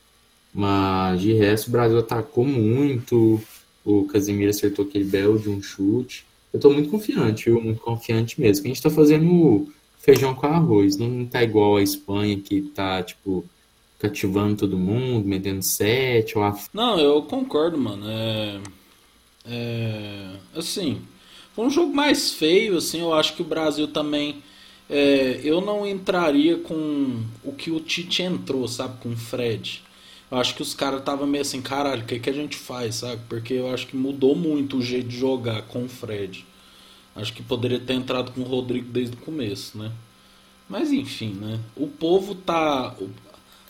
[0.54, 3.42] Mas de resto, o Brasil atacou muito.
[3.84, 6.26] O Casemiro acertou aquele belo de um chute.
[6.54, 7.60] Eu tô muito confiante, viu?
[7.62, 8.66] Muito confiante mesmo.
[8.66, 10.98] A gente tá fazendo feijão com arroz.
[10.98, 13.44] Não tá igual a Espanha que tá, tipo,
[14.00, 16.38] cativando todo mundo, metendo sete.
[16.38, 16.56] Ou a...
[16.74, 18.06] Não, eu concordo, mano.
[18.08, 18.60] É,
[19.46, 21.02] é, assim,
[21.54, 23.00] foi um jogo mais feio, assim.
[23.02, 24.44] Eu acho que o Brasil também.
[24.90, 29.00] é, eu não entraria com o que o Tite entrou, sabe?
[29.02, 29.82] Com o Fred.
[30.34, 32.96] Eu acho que os caras estavam meio assim, caralho, o que, que a gente faz,
[32.96, 33.22] sabe?
[33.30, 36.44] Porque eu acho que mudou muito o jeito de jogar com o Fred.
[37.16, 39.92] Acho que poderia ter entrado com o Rodrigo desde o começo, né?
[40.68, 41.60] Mas enfim, né?
[41.76, 42.96] O povo tá.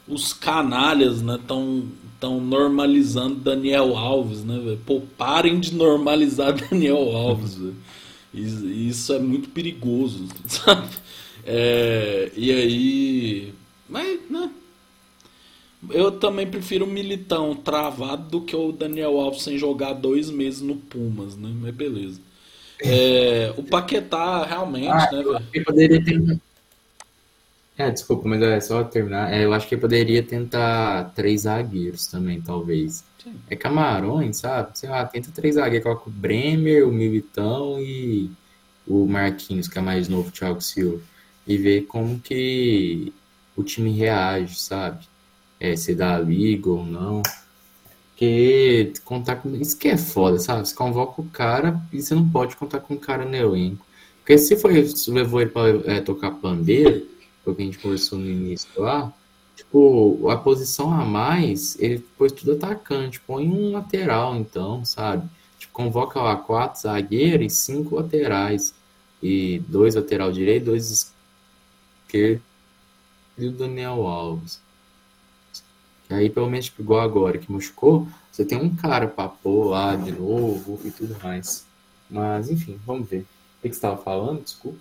[0.08, 1.38] Os canalhas, né?
[1.46, 1.84] Tão,
[2.18, 4.58] tão normalizando Daniel Alves, né?
[4.58, 4.80] velho?
[4.86, 7.76] Pô, parem de normalizar Daniel Alves, velho.
[8.34, 10.96] Isso, isso é muito perigoso, sabe?
[11.46, 13.54] É, e aí.
[13.90, 14.50] Mas, né?
[15.92, 20.62] Eu também prefiro o Militão travado do que o Daniel Alves sem jogar dois meses
[20.62, 21.50] no Pumas, né?
[21.62, 22.22] Mas beleza.
[22.80, 25.38] É, o Paquetá, realmente, Ah, né, eu velho?
[25.38, 26.40] acho que poderia ter.
[27.78, 29.34] É, desculpa, mas é só terminar.
[29.34, 33.04] É, eu acho que poderia tentar três zagueiros também, talvez.
[33.18, 33.40] Sim.
[33.50, 34.78] É Camarões, sabe?
[34.78, 35.84] Sei lá, tenta três zagueiros.
[35.84, 38.32] Coloca o Bremer, o Militão e
[38.88, 41.02] o Marquinhos, que é mais novo, o Thiago Silva.
[41.48, 43.14] E ver como que
[43.56, 45.08] o time reage, sabe?
[45.64, 47.24] É, se dá a liga ou não.
[48.10, 49.56] Porque contar com.
[49.56, 50.68] Isso que é foda, sabe?
[50.68, 53.86] Você convoca o cara e você não pode contar com o cara no elenco.
[54.20, 57.08] Porque se foi, se levou ele pra é, tocar pandeiro,
[57.46, 59.14] o que a gente conversou no início lá,
[59.56, 65.30] tipo, a posição a mais, ele pôs tudo atacante, põe um lateral então, sabe?
[65.60, 68.74] Tipo, convoca lá quatro zagueiros e cinco laterais.
[69.22, 71.14] E dois lateral direito, dois
[72.06, 72.42] esquerdo
[73.38, 74.62] e o Daniel Alves.
[76.10, 79.96] Aí, pelo menos, tipo, igual agora que machucou, você tem um cara pra pôr lá
[79.96, 81.66] de novo e tudo mais.
[82.10, 83.22] Mas, enfim, vamos ver.
[83.22, 84.44] O que que você estava falando?
[84.44, 84.78] Desculpa.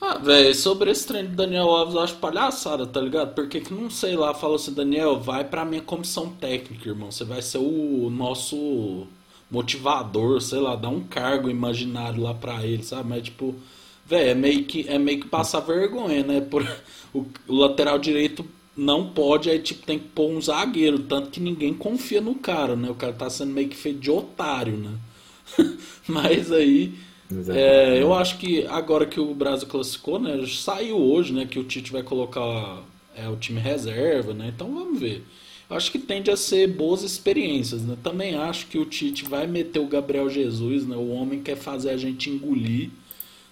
[0.00, 3.34] Ah, velho, sobre esse treino do Daniel Alves, eu acho palhaçada, tá ligado?
[3.34, 7.10] Porque que não sei lá, fala assim, Daniel, vai pra minha comissão técnica, irmão.
[7.10, 9.08] Você vai ser o nosso
[9.50, 13.08] motivador, sei lá, dá um cargo imaginário lá pra ele, sabe?
[13.08, 13.56] Mas tipo,
[14.06, 16.40] velho, é meio que é meio que passar vergonha, né?
[16.40, 16.62] Por,
[17.12, 18.44] o, o lateral direito
[18.78, 22.76] não pode, aí tipo tem que pôr um zagueiro, tanto que ninguém confia no cara,
[22.76, 22.88] né?
[22.88, 24.92] O cara tá sendo meio que feito de otário, né?
[26.06, 26.94] Mas aí
[27.48, 30.38] é, eu acho que agora que o Brasil classificou, né?
[30.46, 31.44] Saiu hoje, né?
[31.44, 32.84] Que o Tite vai colocar
[33.16, 34.52] é, o time reserva, né?
[34.54, 35.24] Então vamos ver.
[35.68, 37.98] Eu acho que tende a ser boas experiências, né?
[38.02, 40.96] Também acho que o Tite vai meter o Gabriel Jesus, né?
[40.96, 42.90] O homem quer fazer a gente engolir,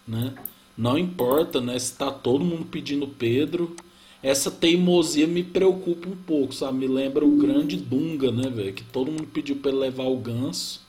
[0.06, 0.34] né?
[0.78, 1.76] Não importa, né?
[1.78, 3.74] Se tá todo mundo pedindo Pedro.
[4.22, 6.78] Essa teimosia me preocupa um pouco, sabe?
[6.78, 8.72] Me lembra o grande Dunga, né, velho?
[8.72, 10.80] Que todo mundo pediu pra ele levar o ganso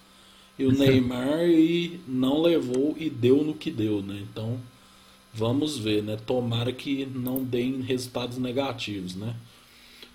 [0.57, 4.23] e o Neymar e não levou e deu no que deu, né?
[4.31, 4.59] Então,
[5.37, 6.17] Vamos ver, né?
[6.25, 9.35] Tomara que não deem resultados negativos, né?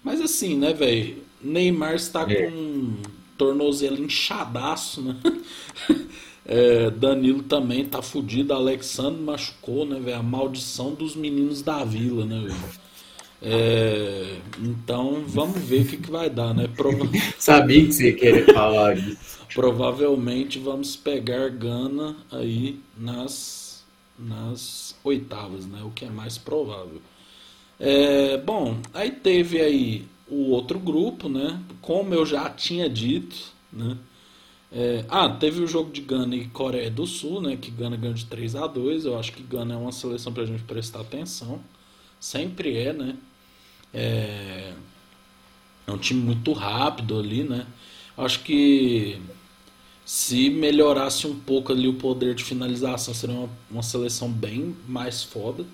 [0.02, 1.22] Mas assim, né, velho?
[1.40, 2.34] Neymar está é.
[2.34, 2.96] com um
[3.38, 5.16] tornozelo inchadaço, né?
[6.44, 8.52] É, Danilo também tá fudido.
[8.52, 10.16] Alexandre machucou, né, velho?
[10.16, 12.81] A maldição dos meninos da vila, né, velho?
[13.44, 16.68] É, então vamos ver o que, que vai dar, né?
[16.68, 17.08] Prova...
[17.38, 19.40] Sabia que você ia querer falar isso.
[19.52, 23.84] Provavelmente vamos pegar Gana aí nas,
[24.16, 25.82] nas oitavas, né?
[25.82, 27.02] O que é mais provável.
[27.80, 31.60] É, bom, aí teve aí o outro grupo, né?
[31.80, 33.36] Como eu já tinha dito,
[33.72, 33.98] né?
[34.70, 37.58] É, ah, teve o jogo de Gana e Coreia do Sul, né?
[37.60, 40.46] Que Gana ganhou de 3 a 2 Eu acho que Gana é uma seleção pra
[40.46, 41.60] gente prestar atenção.
[42.18, 43.16] Sempre é, né?
[43.94, 44.72] É,
[45.86, 47.66] é um time muito rápido ali, né?
[48.16, 49.18] Acho que
[50.04, 55.22] se melhorasse um pouco ali o poder de finalização, seria uma, uma seleção bem mais
[55.22, 55.64] foda.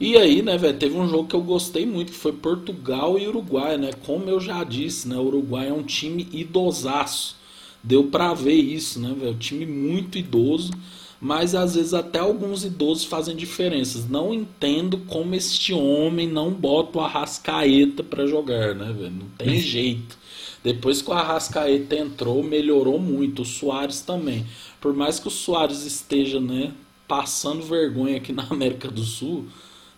[0.00, 3.28] E aí, né, velho, teve um jogo que eu gostei muito, que foi Portugal e
[3.28, 3.92] Uruguai, né?
[4.06, 7.36] Como eu já disse, né, Uruguai é um time idosaço.
[7.82, 9.36] Deu pra ver isso, né, velho?
[9.38, 10.72] Time muito idoso,
[11.20, 14.08] mas às vezes até alguns idosos fazem diferenças.
[14.08, 19.10] Não entendo como este homem não bota o Arrascaeta para jogar, né, velho?
[19.10, 20.18] Não tem jeito.
[20.64, 23.42] Depois que o Arrascaeta entrou, melhorou muito.
[23.42, 24.46] O Soares também.
[24.80, 26.72] Por mais que o Soares esteja, né,
[27.06, 29.46] passando vergonha aqui na América do Sul,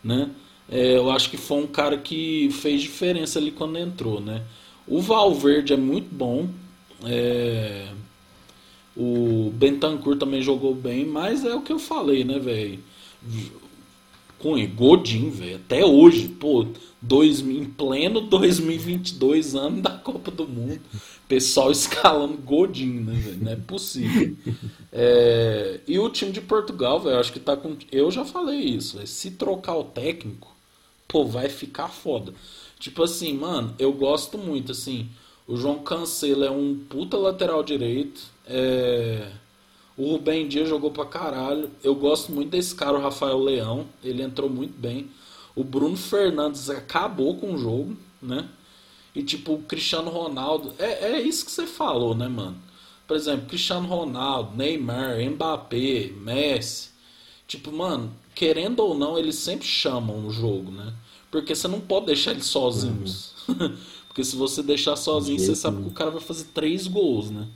[0.02, 0.30] né?
[0.68, 4.42] É, eu acho que foi um cara que fez diferença ali quando entrou, né?
[4.86, 6.48] O Valverde é muito bom.
[7.04, 7.88] É,
[8.96, 12.78] o Bentancur também jogou bem, mas é o que eu falei, né, velho?
[14.38, 16.66] Com Godin, velho, até hoje, pô,
[17.00, 20.80] dois, em pleno 2022, ano da Copa do Mundo,
[21.28, 23.44] pessoal escalando Godin, né, velho?
[23.44, 24.36] Não é possível.
[24.92, 27.76] É, e o time de Portugal, velho, acho que tá com.
[27.90, 30.54] Eu já falei isso, véio, se trocar o técnico,
[31.08, 32.34] pô, vai ficar foda.
[32.78, 35.08] Tipo assim, mano, eu gosto muito, assim.
[35.46, 38.31] O João Cancelo é um puta lateral direito.
[38.46, 39.30] É...
[39.96, 41.70] O Rubem Dias jogou pra caralho.
[41.82, 43.86] Eu gosto muito desse cara, o Rafael Leão.
[44.02, 45.10] Ele entrou muito bem.
[45.54, 48.48] O Bruno Fernandes acabou com o jogo, né?
[49.14, 50.72] E tipo, o Cristiano Ronaldo.
[50.78, 52.56] É, é isso que você falou, né, mano?
[53.06, 56.90] Por exemplo, Cristiano Ronaldo, Neymar, Mbappé, Messi.
[57.46, 60.94] Tipo, mano, querendo ou não, eles sempre chamam o jogo, né?
[61.30, 63.34] Porque você não pode deixar eles sozinhos.
[63.46, 63.76] Uhum.
[64.08, 67.48] Porque se você deixar sozinho, você sabe que o cara vai fazer três gols, né?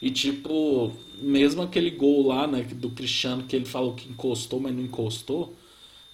[0.00, 4.74] E tipo, mesmo aquele gol lá, né, do Cristiano, que ele falou que encostou, mas
[4.74, 5.54] não encostou,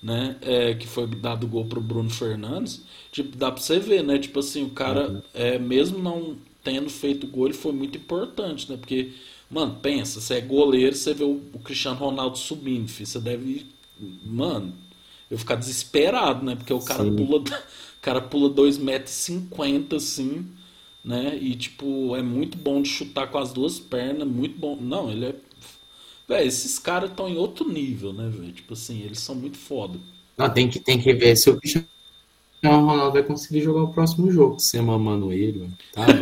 [0.03, 0.37] né?
[0.43, 2.83] É, que foi dado gol pro Bruno Fernandes.
[3.11, 4.19] Tipo, dá pra você ver, né?
[4.19, 5.23] Tipo assim, o cara, uhum.
[5.35, 8.77] é, mesmo não tendo feito gol, ele foi muito importante, né?
[8.77, 9.13] Porque,
[9.51, 13.67] mano, pensa, você é goleiro, você vê o, o Cristiano Ronaldo subindo, filho, você deve.
[14.25, 14.73] Mano,
[15.31, 16.55] eu ficar desesperado, né?
[16.57, 17.17] Porque o cara Sim.
[17.17, 17.43] pula.
[17.93, 20.45] O cara pula 2,50m assim
[21.05, 21.37] né?
[21.41, 24.77] E tipo, é muito bom de chutar com as duas pernas, muito bom.
[24.81, 25.35] Não, ele é.
[26.29, 28.53] Véi, esses caras estão em outro nível, né, velho?
[28.53, 29.99] Tipo assim, eles são muito foda.
[30.37, 31.87] Não, tem que, tem que ver se o Cristiano
[32.65, 36.07] Ronaldo vai conseguir jogar o próximo jogo, se é mamando ele, tá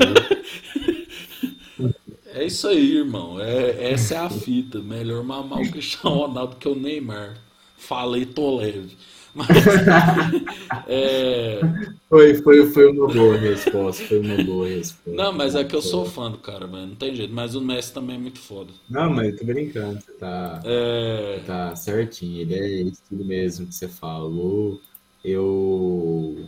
[2.32, 3.40] É isso aí, irmão.
[3.40, 4.78] É, essa é a fita.
[4.78, 7.36] Melhor mamar o Cristiano Ronaldo que o Neymar.
[7.76, 8.96] Falei, tô leve.
[9.34, 9.48] Mas,
[10.88, 11.60] é...
[12.08, 14.04] foi, foi, foi uma boa resposta.
[14.04, 15.10] Foi uma boa resposta.
[15.10, 16.88] Não, mas é que eu sou fã do cara, mano.
[16.88, 17.32] Não tem jeito.
[17.32, 18.72] Mas o Messi também é muito foda.
[18.88, 20.00] Não, mas eu tô brincando.
[20.00, 21.40] Você tá, é...
[21.46, 22.40] tá certinho.
[22.40, 24.80] Ele é isso tudo mesmo que você falou.
[25.24, 26.46] Eu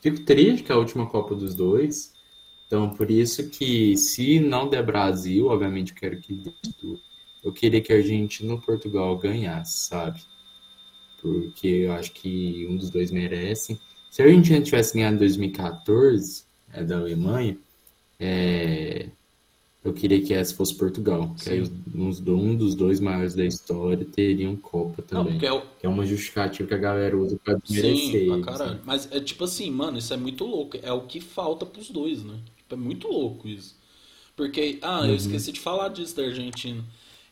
[0.00, 2.14] fico triste que é a última Copa dos dois.
[2.66, 6.42] Então, por isso que se não der Brasil, obviamente eu quero que
[7.44, 10.20] eu queria que a Argentina ou Portugal ganhasse, sabe?
[11.20, 13.78] Porque eu acho que um dos dois merece.
[14.10, 17.56] Se a Argentina tivesse ganhado em 2014, é, da Alemanha,
[18.18, 19.08] é,
[19.84, 21.34] eu queria que essa fosse Portugal.
[21.42, 25.38] Que aí uns, um dos dois maiores da história teriam Copa também.
[25.38, 25.60] Não, é, o...
[25.60, 28.22] que é uma justificativa que a galera usa pra desmerecer.
[28.22, 28.74] Sim, pra caralho.
[28.74, 28.80] Né?
[28.84, 30.76] Mas é tipo assim, mano, isso é muito louco.
[30.82, 32.38] É o que falta pros dois, né?
[32.56, 33.76] Tipo, é muito louco isso.
[34.34, 35.06] Porque, ah, uhum.
[35.06, 36.84] eu esqueci de falar disso da Argentina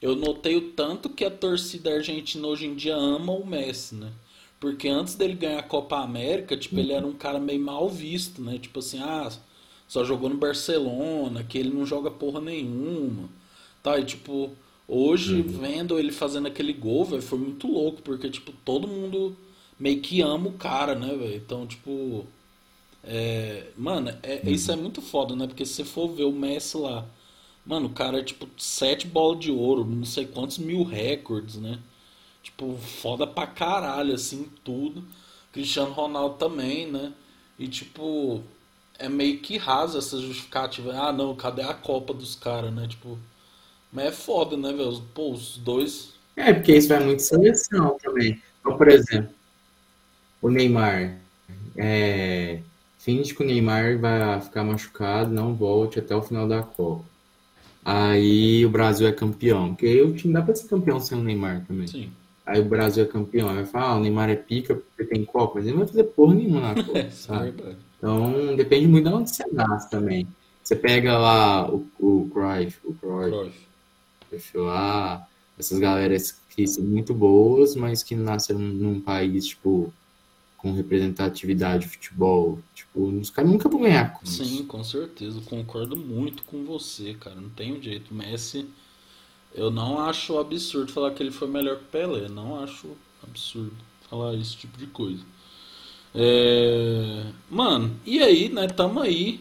[0.04, 4.12] eu notei o tanto que a torcida argentina hoje em dia ama o Messi, né?
[4.60, 8.42] Porque antes dele ganhar a Copa América, tipo, ele era um cara meio mal visto,
[8.42, 8.58] né?
[8.58, 9.32] Tipo assim, ah,
[9.88, 13.30] só jogou no Barcelona, que ele não joga porra nenhuma.
[13.82, 14.50] Tá, e tipo,
[14.86, 15.48] hoje uhum.
[15.48, 19.34] vendo ele fazendo aquele gol, velho, foi muito louco, porque tipo, todo mundo
[19.80, 21.36] meio que ama o cara, né, velho?
[21.36, 22.26] Então, tipo,
[23.02, 24.52] é, mano, é, uhum.
[24.52, 25.46] isso é muito foda, né?
[25.46, 27.06] Porque se você for ver o Messi lá,
[27.66, 31.78] Mano, o cara é tipo sete bolas de ouro, não sei quantos mil recordes, né?
[32.42, 35.04] Tipo, foda pra caralho, assim, tudo.
[35.52, 37.12] Cristiano Ronaldo também, né?
[37.58, 38.42] E tipo,
[38.98, 40.92] é meio que rasa essa justificativa.
[40.94, 42.86] Ah, não, cadê a Copa dos caras, né?
[42.88, 43.18] Tipo,
[43.92, 45.00] mas é foda, né, velho?
[45.14, 46.12] Pô, os dois.
[46.36, 48.42] É, porque isso vai muito seleção também.
[48.60, 49.30] Então, por exemplo,
[50.42, 51.18] o Neymar.
[51.76, 52.60] É,
[52.98, 57.13] finge que o Neymar vai ficar machucado, não volte até o final da Copa.
[57.84, 59.74] Aí o Brasil é campeão.
[59.74, 61.86] Porque o time dá pra ser campeão sem o Neymar também.
[61.86, 62.10] Sim.
[62.46, 63.48] Aí o Brasil é campeão.
[63.48, 65.54] Aí vai falar, ah, o Neymar é pica porque tem Copa.
[65.56, 67.50] Mas ele não vai fazer porra nenhuma na Copa, É sabe?
[67.50, 67.76] verdade.
[67.98, 70.26] Então depende muito de onde você nasce também.
[70.62, 73.52] Você pega lá o, o Cruyff, o Cruyff,
[74.30, 74.56] Cruyff.
[74.58, 75.26] Lá,
[75.58, 79.92] essas galeras que são muito boas, mas que nasceram num país, tipo,
[80.64, 82.58] com representatividade de futebol.
[82.74, 84.42] Tipo, os caras nunca vão ganhar com isso.
[84.42, 85.42] Sim, com certeza.
[85.42, 87.36] Concordo muito com você, cara.
[87.36, 88.14] Não tem um jeito.
[88.14, 88.64] Messi,
[89.54, 92.30] eu não acho absurdo falar que ele foi melhor que o Pelé.
[92.30, 92.88] Não acho
[93.22, 93.74] absurdo
[94.08, 95.22] falar esse tipo de coisa.
[96.14, 98.66] É, Mano, e aí, né?
[98.66, 99.40] Tamo aí.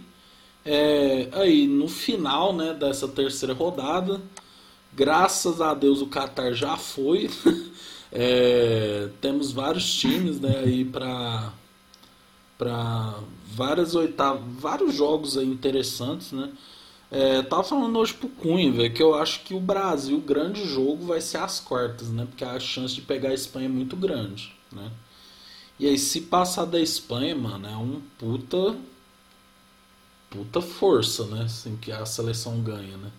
[0.65, 4.19] É, aí, no final, né, dessa terceira rodada.
[4.91, 7.30] Graças a Deus o Qatar já foi.
[8.14, 11.51] É, temos vários times, né, aí pra
[12.57, 13.20] para
[13.55, 16.51] várias oitavas, vários jogos aí interessantes, né?
[17.11, 20.66] É, tava falando hoje pro Cunha, velho, que eu acho que o Brasil, o grande
[20.68, 22.26] jogo vai ser as quartas, né?
[22.26, 24.91] Porque a chance de pegar a Espanha é muito grande, né?
[25.80, 28.76] E aí, se passar da Espanha, mano, é um puta.
[30.30, 31.43] puta força, né?
[31.43, 33.11] Assim, que a seleção ganha, né?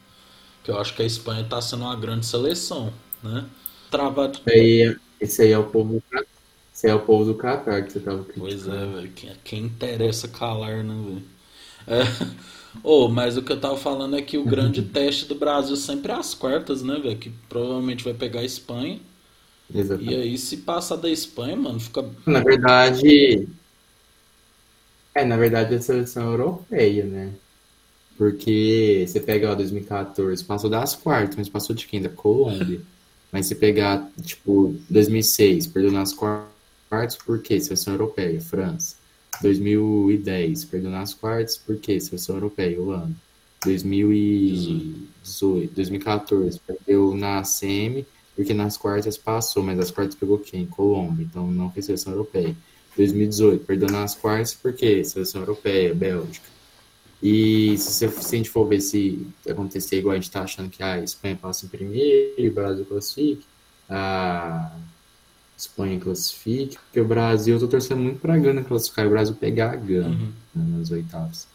[0.64, 2.92] Que eu acho que a Espanha tá sendo uma grande seleção,
[3.22, 3.44] né?
[3.94, 4.38] Travado.
[4.46, 6.26] Esse aí, esse aí é o povo do Catar.
[6.74, 8.48] Esse é o povo do Catar que você tava criticando.
[8.48, 9.12] Pois é, velho.
[9.12, 11.22] Quem, quem interessa calar, né, velho?
[11.86, 12.34] É.
[12.82, 16.10] Oh, mas o que eu tava falando é que o grande teste do Brasil sempre
[16.10, 17.16] é as quartas, né, velho?
[17.16, 18.98] Que provavelmente vai pegar a Espanha.
[19.72, 20.12] E Exatamente.
[20.12, 22.04] aí, se passar da Espanha, mano, fica.
[22.26, 23.48] Na verdade.
[25.14, 27.32] É, na verdade, a seleção europeia, né?
[28.18, 32.02] Porque você pega, ó, 2014, passou das quartas, mas passou de quem?
[32.02, 32.80] Da Colômbia.
[33.34, 37.58] Mas se pegar, tipo, 2006, perdeu nas quartas, por quê?
[37.58, 38.94] Seleção europeia, França.
[39.42, 41.98] 2010, perdeu nas quartas, por quê?
[41.98, 43.10] Seleção europeia, Holanda.
[43.64, 48.06] 2018, 2014, perdeu na semi,
[48.36, 50.64] porque nas quartas passou, mas as quartas pegou quem?
[50.66, 52.54] Colômbia, então não foi seleção europeia.
[52.96, 55.02] 2018, perdeu nas quartas, por quê?
[55.02, 56.53] Seleção europeia, Bélgica.
[57.26, 60.82] E se, se a gente for ver se acontecer igual a gente tá achando que
[60.82, 63.46] a Espanha passa em primeiro o Brasil classifique,
[63.88, 64.70] a
[65.56, 69.34] Espanha classifique, porque o Brasil, eu tô torcendo muito pra Gana classificar e o Brasil
[69.36, 70.32] pegar a Gana Uhum.
[70.54, 71.48] né, nas oitavas.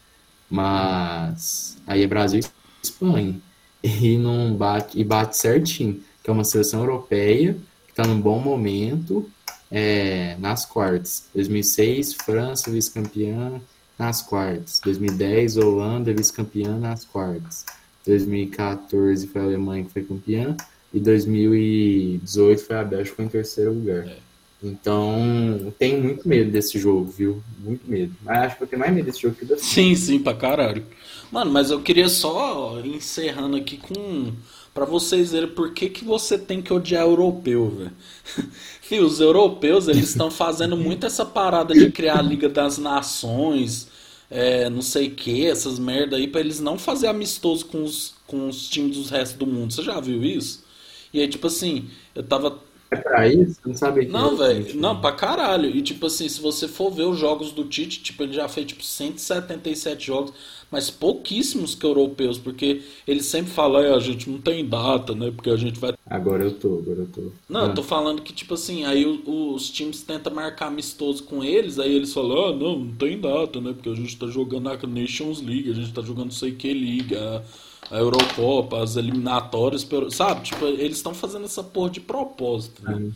[0.50, 2.46] Mas aí é Brasil e
[2.82, 3.40] Espanha.
[3.82, 7.56] E não bate, e bate certinho, que é uma seleção europeia
[7.86, 9.30] que tá num bom momento
[9.70, 11.28] é, nas quartas.
[11.32, 13.60] 2006, França, vice-campeã
[14.00, 14.80] nas quartas.
[14.82, 17.66] 2010, Holanda, vice-campeã nas quartas.
[18.06, 20.56] 2014 foi a Alemanha que foi campeã.
[20.92, 24.06] E 2018 foi a Bélgica em terceiro lugar.
[24.06, 24.16] É.
[24.62, 27.42] Então, tenho muito medo desse jogo, viu?
[27.58, 28.14] Muito medo.
[28.22, 30.84] Mas acho que eu tenho mais medo desse jogo que da Sim, sim, pra caralho.
[31.30, 34.32] Mano, mas eu queria só encerrando aqui com.
[34.72, 37.92] Pra vocês verem por que, que você tem que odiar europeu, velho.
[38.80, 43.88] Fio, os europeus, eles estão fazendo muito essa parada de criar a Liga das Nações,
[44.30, 48.14] é, não sei o que, essas merda aí, pra eles não fazer amistoso com os,
[48.26, 49.72] com os times dos restos do mundo.
[49.72, 50.64] Você já viu isso?
[51.12, 52.60] E aí, tipo assim, eu tava
[52.90, 53.60] É pra isso?
[53.64, 54.74] Não sabe que não, velho.
[54.76, 55.70] Não, pra caralho.
[55.70, 58.66] E tipo assim, se você for ver os jogos do Tite, tipo, ele já fez
[58.66, 60.32] tipo 177 jogos,
[60.70, 65.32] mas pouquíssimos que europeus, porque ele sempre fala, é, a gente não tem data, né?
[65.34, 65.94] Porque a gente vai.
[66.06, 67.32] Agora eu tô, agora eu tô.
[67.48, 71.78] Não, eu tô falando que, tipo assim, aí os times tentam marcar amistoso com eles,
[71.78, 73.72] aí eles falam, ah, não, não tem data, né?
[73.72, 76.72] Porque a gente tá jogando a Nations League, a gente tá jogando não sei que
[76.72, 77.42] League, a,
[77.90, 80.42] Eurocopa, as eliminatórias, sabe?
[80.42, 82.94] Tipo, eles estão fazendo essa porra de propósito, né?
[82.94, 83.12] Uhum.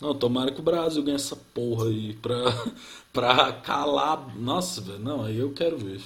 [0.00, 2.36] Não, tomara que o Brasil ganhe essa porra aí pra,
[3.12, 4.34] pra calar.
[4.36, 6.00] Nossa, velho, não, aí eu quero ver.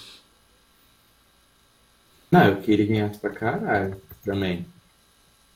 [2.34, 4.66] Não, eu queria ganhar pra caralho também.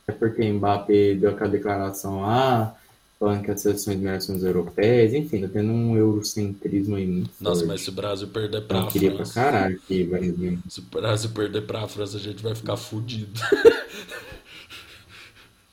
[0.07, 2.75] É porque Mbappé deu aquela declaração lá,
[3.19, 7.31] falando que as seleções melhores são as europeias, enfim, tá tendo um eurocentrismo aí muito
[7.41, 7.69] Nossa, forte.
[7.69, 9.35] mas se o Brasil perder pra Eu queria pra França.
[9.35, 10.59] caralho que vai ganhar.
[10.69, 13.39] Se o Brasil perder pra França, a gente vai ficar fudido.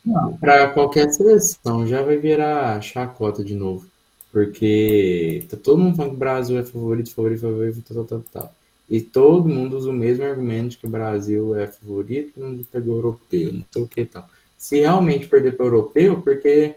[0.05, 3.85] Não, pra qualquer seleção já vai virar chacota de novo.
[4.31, 8.43] Porque tá todo mundo falando que o Brasil é favorito, favorito, favorito, tal, tal, tal,
[8.43, 8.55] tal.
[8.89, 12.97] E todo mundo usa o mesmo argumento de que o Brasil é favorito, mundo pegou
[12.97, 14.29] europeu, não sei o que tal.
[14.57, 16.75] se realmente perder para o europeu, porque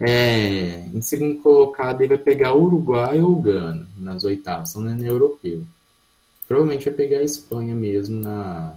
[0.00, 5.64] é, em segundo colocado ele vai pegar Uruguai ou Gana nas oitavas, são no europeu.
[6.46, 8.74] Provavelmente vai pegar a Espanha mesmo na,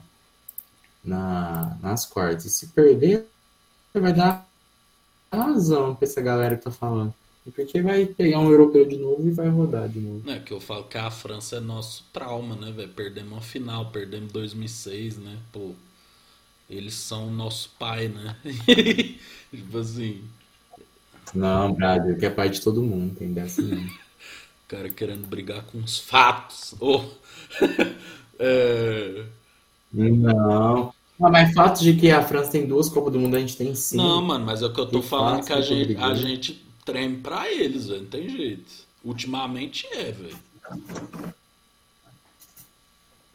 [1.03, 2.45] na, nas quartas.
[2.45, 3.25] E se perder,
[3.93, 4.47] vai dar
[5.31, 7.13] razão para essa galera que tá falando.
[7.49, 10.29] Porque vai pegar um europeu de novo e vai rodar de novo.
[10.29, 12.89] É que eu falo que a França é nosso trauma, né, velho?
[12.89, 15.37] Perdemos uma final, perdemos 2006, né?
[15.51, 15.71] Pô,
[16.69, 18.35] eles são nosso pai, né?
[19.49, 20.21] tipo assim.
[21.33, 23.77] Não, Brasil, que é pai de todo mundo, tem dessa não.
[23.85, 26.75] o cara querendo brigar com os fatos.
[26.79, 27.01] Oh.
[28.37, 29.25] é...
[29.91, 30.93] Não.
[31.19, 33.73] Não, mas fato de que a França tem duas Copas do Mundo, a gente tem
[33.73, 33.97] sim.
[33.97, 37.17] Não, mano, mas é o que eu tô falando que a gente, a gente treme
[37.17, 38.01] pra eles, velho.
[38.01, 38.71] Não tem jeito.
[39.03, 40.37] Ultimamente é, velho.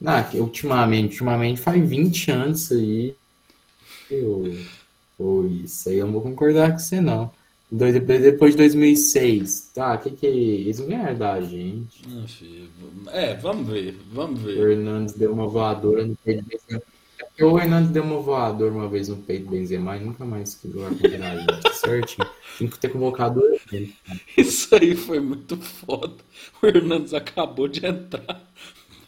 [0.00, 3.16] Não, ultimamente, ultimamente faz 20 anos isso aí.
[4.10, 4.56] Eu,
[5.18, 7.30] ou isso aí eu não vou concordar com você, não.
[7.70, 12.08] Depois de 2006, tá, o que que eles não ganharam da gente?
[12.08, 12.70] Não, filho.
[13.08, 14.58] É, vamos ver, vamos ver.
[14.58, 16.46] O Hernandes deu uma voadora no peito.
[16.70, 16.80] É
[17.44, 20.86] o Hernandes deu uma voadora uma vez no peito do Benzema e nunca mais contra
[20.86, 22.28] a gente, certinho.
[22.58, 23.94] Tem que ter convocado ele.
[24.36, 26.16] Isso aí foi muito foda.
[26.62, 28.42] O Hernandes acabou de entrar.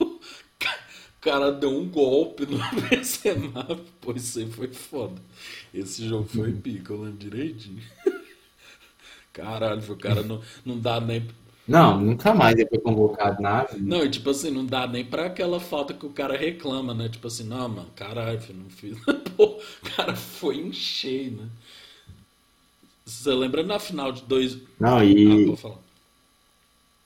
[0.01, 2.59] O cara deu um golpe no
[2.89, 3.65] Benzema.
[4.01, 5.21] Pô, isso aí foi foda.
[5.75, 7.83] Esse jogo foi pica, eu lembro direitinho.
[9.33, 11.27] Caralho, o cara não, não dá nem.
[11.69, 13.85] Não, nunca mais ele foi convocado na vida.
[13.97, 17.11] Não, e tipo assim, não dá nem pra aquela falta que o cara reclama, né?
[17.11, 18.97] Tipo assim, não, mano, caralho, filho, não fiz.
[19.37, 21.49] Pô, o cara foi em cheio, né?
[23.05, 24.57] Você lembra na final de dois.
[24.81, 25.45] Não, e.
[25.45, 25.79] Ah, vou falar.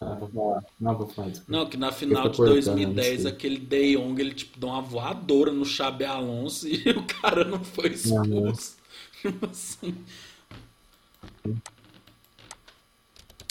[0.00, 0.64] Ah, vou falar.
[0.80, 1.32] Não, vou falar.
[1.48, 5.64] Não, que na final de 2010, aquele De Jong, ele tipo deu uma voadora no
[5.64, 8.76] Xabi Alonso e o cara não foi expulso.
[9.20, 9.96] Tipo assim.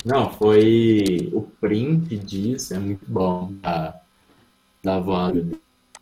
[0.04, 4.02] Não, foi o print disso, é muito bom, da,
[4.84, 5.42] da voada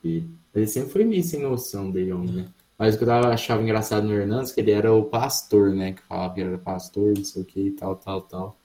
[0.01, 0.29] dele.
[0.55, 2.47] Ele sempre foi meio sem noção de Jong, né?
[2.77, 5.91] Mas o que eu achava engraçado no Hernandes, que ele era o pastor, né?
[5.93, 8.57] Que falava que era pastor, não sei o que, tal, tal, tal.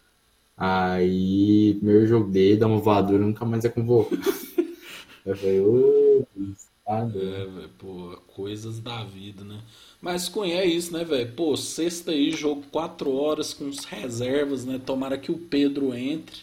[0.56, 4.22] Aí, primeiro jogo dele, dá uma voadora, nunca mais é convocado.
[5.26, 6.52] eu falei, ô, oh,
[6.86, 9.62] É, velho, pô, coisas da vida, né?
[10.02, 11.32] Mas Cunha, é isso, né, velho?
[11.32, 14.78] Pô, sexta aí, jogo 4 horas com os reservas, né?
[14.78, 16.42] Tomara que o Pedro entre.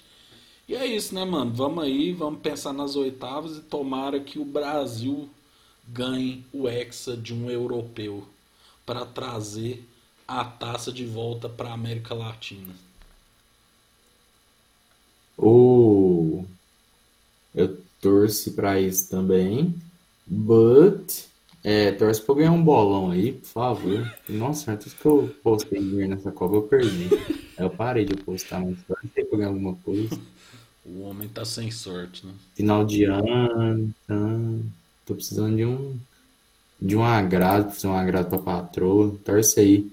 [0.67, 1.53] E é isso, né, mano?
[1.53, 5.29] Vamos aí, vamos pensar nas oitavas e tomara que o Brasil
[5.87, 8.27] ganhe o Hexa de um europeu
[8.85, 9.85] para trazer
[10.27, 12.73] a taça de volta para a América Latina.
[15.37, 16.45] Oh,
[17.53, 19.73] eu torci para isso também,
[20.27, 21.31] but
[21.63, 24.13] é, torce pra ganhar um bolão aí, por favor.
[24.27, 27.09] Nossa, tudo que eu postei nessa Copa eu perdi.
[27.57, 30.19] Eu parei de postar, mas torce pra ganhar alguma coisa.
[30.83, 32.33] O homem tá sem sorte, né?
[32.55, 34.63] Final de ano, então,
[35.05, 35.95] tô precisando de um
[36.81, 39.15] de um agrado, fazer um agrado pra patroa.
[39.23, 39.91] Torce aí.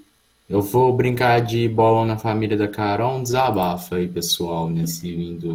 [0.49, 5.55] Eu vou brincar de bolão na família da Carol, um desabafo aí, pessoal, nesse lindo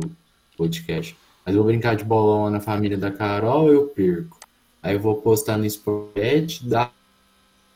[0.56, 1.18] podcast.
[1.44, 4.43] Mas eu vou brincar de bolão na família da Carol, eu perco.
[4.84, 6.92] Aí eu vou postar no Sportbet, dá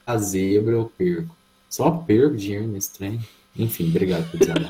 [0.05, 1.34] a zebra, eu perco.
[1.70, 3.22] Só perco dinheiro nesse trem.
[3.55, 4.68] Enfim, obrigado por dizer.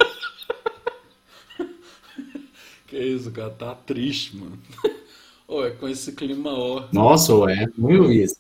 [2.85, 4.59] que isso, cara, tá triste, mano.
[5.47, 6.87] Ô, é com esse clima ó.
[6.93, 8.37] Nossa, é, muito isso.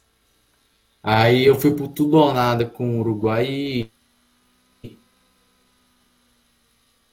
[1.01, 3.91] Aí eu fui pro tudo ou nada com o Uruguai e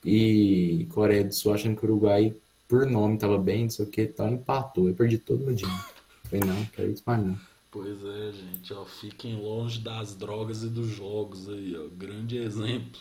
[0.04, 2.34] e Coreia do Sul achando que o Uruguai,
[2.68, 4.88] por nome, tava bem, não sei o que, tal, empatou.
[4.88, 5.93] Eu perdi todo o meu dinheiro.
[6.34, 7.36] Falei, não, quero isso mais não.
[7.70, 11.88] Pois é, gente, ó, fiquem longe das drogas e dos jogos aí, ó.
[11.96, 13.00] Grande exemplo.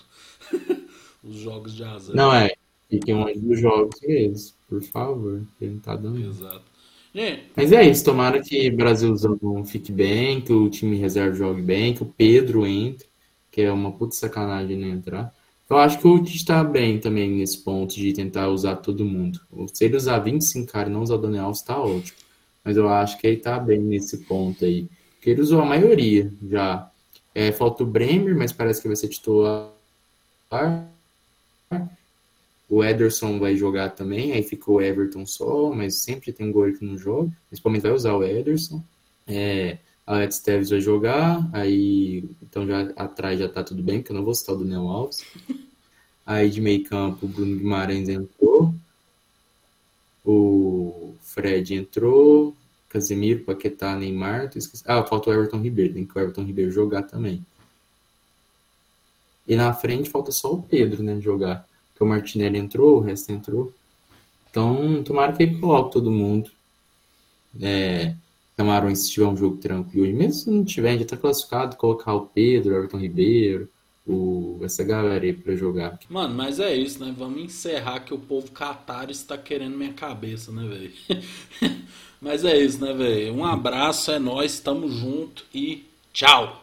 [1.24, 2.16] Os jogos de azar.
[2.16, 2.54] Não, é.
[2.90, 5.42] Fiquem longe dos jogos mesmo, por favor.
[5.62, 6.20] Ele não tá dando.
[6.20, 6.64] Exato.
[7.14, 11.62] Gente, Mas é isso, tomara que o Brasilzão fique bem, que o time reserva jogue
[11.62, 13.08] bem, que o Pedro entre,
[13.52, 15.34] que é uma puta sacanagem não entrar.
[15.70, 19.40] Eu acho que o Tite tá bem também nesse ponto de tentar usar todo mundo.
[19.74, 22.24] Se ele usar 25 caras e não usar o Daniel Alves, tá ótimo
[22.64, 24.88] mas eu acho que ele tá bem nesse ponto aí.
[25.16, 26.90] Porque ele usou a maioria já.
[27.34, 29.72] É, falta o Bremer, mas parece que vai ser titular.
[32.70, 36.78] O Ederson vai jogar também, aí ficou o Everton só, mas sempre tem um goleiro
[36.78, 37.32] que não joga.
[37.50, 38.84] Principalmente vai usar o Ederson.
[39.28, 44.16] É, Alex Tevez vai jogar, aí então já atrás já tá tudo bem, que eu
[44.16, 45.26] não vou citar o Daniel Alves.
[46.26, 48.74] Aí de meio campo, o Bruno Guimarães entrou.
[50.26, 51.03] O
[51.34, 52.56] Fred entrou,
[52.88, 54.52] Casemiro, Paquetá, Neymar.
[54.86, 57.44] Ah, falta o Everton Ribeiro, tem que o Everton Ribeiro jogar também.
[59.48, 61.68] E na frente falta só o Pedro, né, jogar.
[61.90, 63.74] Porque o Martinelli entrou, o resto entrou.
[64.50, 66.52] Então, tomara que ele coloque todo mundo.
[67.60, 68.16] É,
[68.56, 72.14] Camarões, se tiver um jogo tranquilo, e mesmo se não tiver, já tá classificado, colocar
[72.14, 73.68] o Pedro, o Everton Ribeiro,
[74.06, 76.00] o, essa galera aí pra jogar.
[76.10, 77.14] Mano, mas é isso, né?
[77.18, 81.24] Vamos encerrar que o povo catar está querendo minha cabeça, né, velho?
[82.22, 83.34] mas é isso, né, velho?
[83.34, 86.63] Um abraço, é nós, tamo junto e tchau!